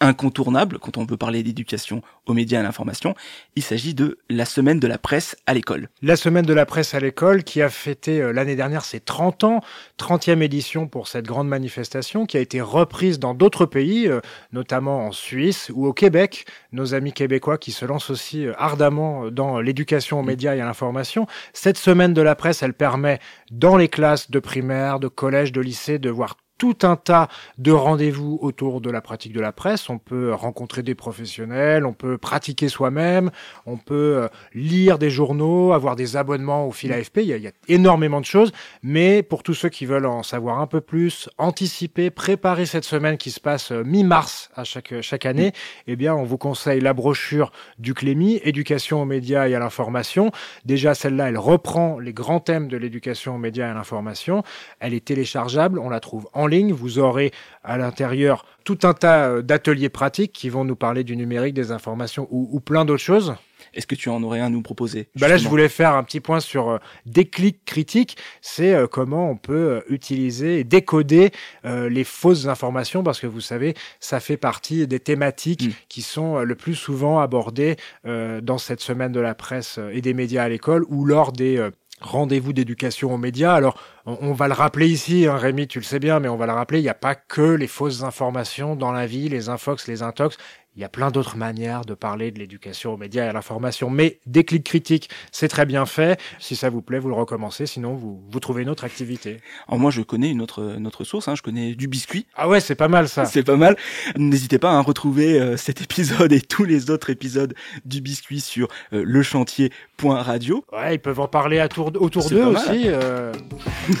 incontournable 0.00 0.78
quand 0.78 0.96
on 0.96 1.04
veut 1.04 1.16
parler 1.16 1.42
d'éducation 1.42 2.02
aux 2.26 2.32
médias 2.32 2.58
et 2.58 2.60
à 2.60 2.64
l'information. 2.64 3.14
Il 3.56 3.62
s'agit 3.62 3.94
de 3.94 4.18
la 4.28 4.44
semaine 4.44 4.80
de 4.80 4.86
la 4.86 4.98
presse 4.98 5.36
à 5.46 5.54
l'école. 5.54 5.88
La 6.02 6.16
semaine 6.16 6.46
de 6.46 6.54
la 6.54 6.66
presse 6.66 6.94
à 6.94 7.00
l'école 7.00 7.44
qui 7.44 7.62
a 7.62 7.68
fêté 7.68 8.20
euh, 8.20 8.32
l'année 8.32 8.56
dernière 8.56 8.84
ses 8.84 9.00
30 9.00 9.44
ans, 9.44 9.60
30e 9.98 10.42
édition 10.42 10.88
pour 10.88 11.06
cette 11.06 11.26
grande 11.26 11.48
manifestation 11.48 12.26
qui 12.26 12.36
a 12.36 12.40
été 12.40 12.60
reprise 12.60 13.18
dans 13.18 13.34
d'autres 13.34 13.66
pays, 13.66 14.08
euh, 14.08 14.20
notamment 14.52 15.06
en 15.06 15.12
Suisse 15.12 15.70
ou 15.74 15.86
au 15.86 15.92
Québec. 15.92 16.46
Nos 16.72 16.94
amis 16.94 17.12
québécois 17.12 17.58
qui 17.58 17.72
se 17.72 17.84
lancent 17.84 18.10
aussi 18.10 18.46
euh, 18.46 18.54
ardemment 18.58 19.30
dans 19.30 19.60
l'éducation 19.60 20.20
aux 20.20 20.24
médias 20.24 20.54
et 20.54 20.60
à 20.60 20.64
l'information. 20.64 21.26
Cette 21.52 21.78
semaine 21.78 22.14
de 22.14 22.22
la 22.22 22.34
presse, 22.34 22.62
elle 22.62 22.74
permet 22.74 23.18
dans 23.50 23.76
les 23.76 23.88
classes 23.88 24.30
de 24.30 24.38
primaire, 24.38 25.00
de 25.00 25.08
collège, 25.08 25.52
de 25.52 25.60
lycée 25.60 25.98
de 25.98 26.10
voir 26.10 26.36
tout 26.60 26.76
un 26.82 26.96
tas 26.96 27.28
de 27.56 27.72
rendez-vous 27.72 28.38
autour 28.42 28.82
de 28.82 28.90
la 28.90 29.00
pratique 29.00 29.32
de 29.32 29.40
la 29.40 29.50
presse. 29.50 29.88
On 29.88 29.96
peut 29.96 30.34
rencontrer 30.34 30.82
des 30.82 30.94
professionnels, 30.94 31.86
on 31.86 31.94
peut 31.94 32.18
pratiquer 32.18 32.68
soi-même, 32.68 33.30
on 33.64 33.78
peut 33.78 33.94
euh, 34.18 34.28
lire 34.52 34.98
des 34.98 35.08
journaux, 35.08 35.72
avoir 35.72 35.96
des 35.96 36.18
abonnements 36.18 36.66
au 36.66 36.70
fil 36.70 36.92
AFP. 36.92 37.20
Il 37.22 37.24
y, 37.24 37.32
a, 37.32 37.36
il 37.38 37.42
y, 37.42 37.48
a, 37.48 37.52
énormément 37.68 38.20
de 38.20 38.26
choses. 38.26 38.52
Mais 38.82 39.22
pour 39.22 39.42
tous 39.42 39.54
ceux 39.54 39.70
qui 39.70 39.86
veulent 39.86 40.04
en 40.04 40.22
savoir 40.22 40.60
un 40.60 40.66
peu 40.66 40.82
plus, 40.82 41.30
anticiper, 41.38 42.10
préparer 42.10 42.66
cette 42.66 42.84
semaine 42.84 43.16
qui 43.16 43.30
se 43.30 43.40
passe 43.40 43.72
euh, 43.72 43.82
mi-mars 43.82 44.50
à 44.54 44.64
chaque, 44.64 45.00
chaque 45.00 45.24
année, 45.24 45.52
eh 45.86 45.96
bien, 45.96 46.14
on 46.14 46.24
vous 46.24 46.36
conseille 46.36 46.82
la 46.82 46.92
brochure 46.92 47.52
du 47.78 47.94
Clémy, 47.94 48.38
Éducation 48.44 49.00
aux 49.00 49.06
médias 49.06 49.48
et 49.48 49.54
à 49.54 49.58
l'information. 49.60 50.30
Déjà, 50.66 50.92
celle-là, 50.92 51.30
elle 51.30 51.38
reprend 51.38 51.98
les 51.98 52.12
grands 52.12 52.40
thèmes 52.40 52.68
de 52.68 52.76
l'éducation 52.76 53.36
aux 53.36 53.38
médias 53.38 53.68
et 53.68 53.70
à 53.70 53.74
l'information. 53.74 54.42
Elle 54.78 54.92
est 54.92 55.06
téléchargeable, 55.06 55.78
on 55.78 55.88
la 55.88 56.00
trouve 56.00 56.28
en 56.34 56.49
ligne. 56.50 56.72
Vous 56.72 56.98
aurez 56.98 57.32
à 57.64 57.78
l'intérieur 57.78 58.44
tout 58.64 58.80
un 58.82 58.92
tas 58.92 59.28
euh, 59.28 59.42
d'ateliers 59.42 59.88
pratiques 59.88 60.32
qui 60.32 60.50
vont 60.50 60.64
nous 60.64 60.76
parler 60.76 61.04
du 61.04 61.16
numérique, 61.16 61.54
des 61.54 61.72
informations 61.72 62.28
ou, 62.30 62.48
ou 62.52 62.60
plein 62.60 62.84
d'autres 62.84 63.02
choses. 63.02 63.34
Est-ce 63.74 63.86
que 63.86 63.94
tu 63.94 64.08
en 64.08 64.22
aurais 64.22 64.40
un 64.40 64.46
à 64.46 64.50
nous 64.50 64.62
proposer 64.62 65.08
bah 65.16 65.28
Là, 65.28 65.36
je 65.36 65.48
voulais 65.48 65.68
faire 65.68 65.94
un 65.94 66.02
petit 66.02 66.20
point 66.20 66.40
sur 66.40 66.70
euh, 66.70 66.78
déclic 67.06 67.64
critique. 67.64 68.16
C'est 68.40 68.74
euh, 68.74 68.86
comment 68.86 69.30
on 69.30 69.36
peut 69.36 69.52
euh, 69.54 69.80
utiliser 69.88 70.60
et 70.60 70.64
décoder 70.64 71.30
les 71.64 72.04
fausses 72.04 72.46
informations, 72.46 73.02
parce 73.02 73.20
que 73.20 73.26
vous 73.26 73.40
savez, 73.40 73.74
ça 74.00 74.20
fait 74.20 74.36
partie 74.36 74.86
des 74.86 75.00
thématiques 75.00 75.68
mmh. 75.68 75.72
qui 75.88 76.02
sont 76.02 76.40
le 76.40 76.54
plus 76.54 76.74
souvent 76.74 77.20
abordées 77.20 77.76
dans 78.04 78.58
cette 78.58 78.80
semaine 78.80 79.12
de 79.12 79.20
la 79.20 79.34
presse 79.34 79.78
et 79.92 80.00
des 80.00 80.14
médias 80.14 80.44
à 80.44 80.48
l'école 80.48 80.84
ou 80.88 81.04
lors 81.04 81.32
des 81.32 81.68
rendez-vous 82.00 82.52
d'éducation 82.52 83.12
aux 83.12 83.18
médias. 83.18 83.54
Alors, 83.54 83.80
on, 84.06 84.32
va 84.32 84.48
le 84.48 84.54
rappeler 84.54 84.88
ici, 84.88 85.26
hein, 85.26 85.36
Rémi, 85.36 85.68
tu 85.68 85.78
le 85.78 85.84
sais 85.84 85.98
bien, 85.98 86.20
mais 86.20 86.28
on 86.28 86.36
va 86.36 86.46
le 86.46 86.52
rappeler, 86.52 86.80
il 86.80 86.82
n'y 86.82 86.88
a 86.88 86.94
pas 86.94 87.14
que 87.14 87.42
les 87.42 87.66
fausses 87.66 88.02
informations 88.02 88.76
dans 88.76 88.92
la 88.92 89.06
vie, 89.06 89.28
les 89.28 89.48
infox, 89.48 89.86
les 89.86 90.02
intox. 90.02 90.36
Il 90.76 90.82
y 90.82 90.84
a 90.84 90.88
plein 90.88 91.10
d'autres 91.10 91.36
manières 91.36 91.84
de 91.84 91.94
parler 91.94 92.30
de 92.30 92.38
l'éducation 92.38 92.94
aux 92.94 92.96
médias 92.96 93.24
et 93.24 93.28
à 93.28 93.32
l'information. 93.32 93.90
Mais 93.90 94.20
déclic 94.26 94.62
critique, 94.62 95.10
c'est 95.32 95.48
très 95.48 95.66
bien 95.66 95.84
fait. 95.84 96.20
Si 96.38 96.54
ça 96.54 96.70
vous 96.70 96.80
plaît, 96.80 97.00
vous 97.00 97.08
le 97.08 97.14
recommencez. 97.14 97.66
Sinon, 97.66 97.94
vous, 97.94 98.22
vous 98.30 98.40
trouvez 98.40 98.62
une 98.62 98.70
autre 98.70 98.84
activité. 98.84 99.38
Alors 99.66 99.80
moi, 99.80 99.90
je 99.90 100.00
connais 100.02 100.30
une 100.30 100.40
autre, 100.40 100.76
une 100.78 100.86
autre 100.86 101.02
source. 101.02 101.26
Hein. 101.26 101.34
Je 101.34 101.42
connais 101.42 101.74
du 101.74 101.88
biscuit. 101.88 102.26
Ah 102.36 102.48
ouais, 102.48 102.60
c'est 102.60 102.76
pas 102.76 102.86
mal 102.86 103.08
ça. 103.08 103.24
C'est 103.30 103.42
pas 103.42 103.56
mal. 103.56 103.76
N'hésitez 104.16 104.58
pas 104.58 104.72
à 104.72 104.80
retrouver 104.80 105.40
euh, 105.40 105.56
cet 105.56 105.82
épisode 105.82 106.32
et 106.32 106.40
tous 106.40 106.64
les 106.64 106.90
autres 106.90 107.10
épisodes 107.10 107.54
du 107.84 108.00
biscuit 108.00 108.40
sur 108.40 108.68
euh, 108.92 109.04
lechantier.radio. 109.06 110.64
Ouais, 110.72 110.94
ils 110.94 110.98
peuvent 110.98 111.20
en 111.20 111.28
parler 111.28 111.58
à 111.58 111.68
tour, 111.68 111.92
autour 111.98 112.28
d'eux 112.28 112.44
aussi. 112.44 112.84
Euh... 112.86 113.32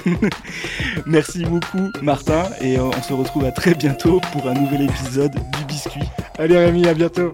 Merci 1.06 1.44
beaucoup, 1.44 1.90
Martin. 2.02 2.44
Et 2.60 2.78
on 2.78 2.92
se 3.02 3.12
retrouve 3.12 3.44
à 3.44 3.52
très 3.52 3.74
bientôt 3.74 4.20
pour 4.32 4.48
un 4.48 4.54
nouvel 4.54 4.82
épisode 4.82 5.34
du 5.34 5.64
biscuit. 5.66 6.08
Allez 6.38 6.59
Bientôt. 6.68 7.32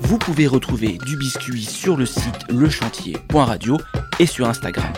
Vous 0.00 0.18
pouvez 0.18 0.46
retrouver 0.46 0.98
du 1.04 1.16
biscuit 1.16 1.64
sur 1.64 1.96
le 1.96 2.06
site 2.06 2.48
lechantier.radio 2.48 3.76
et 4.20 4.26
sur 4.26 4.48
Instagram. 4.48 4.92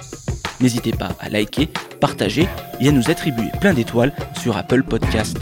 N'hésitez 0.60 0.92
pas 0.92 1.12
à 1.18 1.30
liker, 1.30 1.70
partager 1.98 2.46
et 2.80 2.88
à 2.88 2.92
nous 2.92 3.10
attribuer 3.10 3.48
plein 3.58 3.72
d'étoiles 3.72 4.12
sur 4.38 4.58
Apple 4.58 4.82
Podcast. 4.82 5.36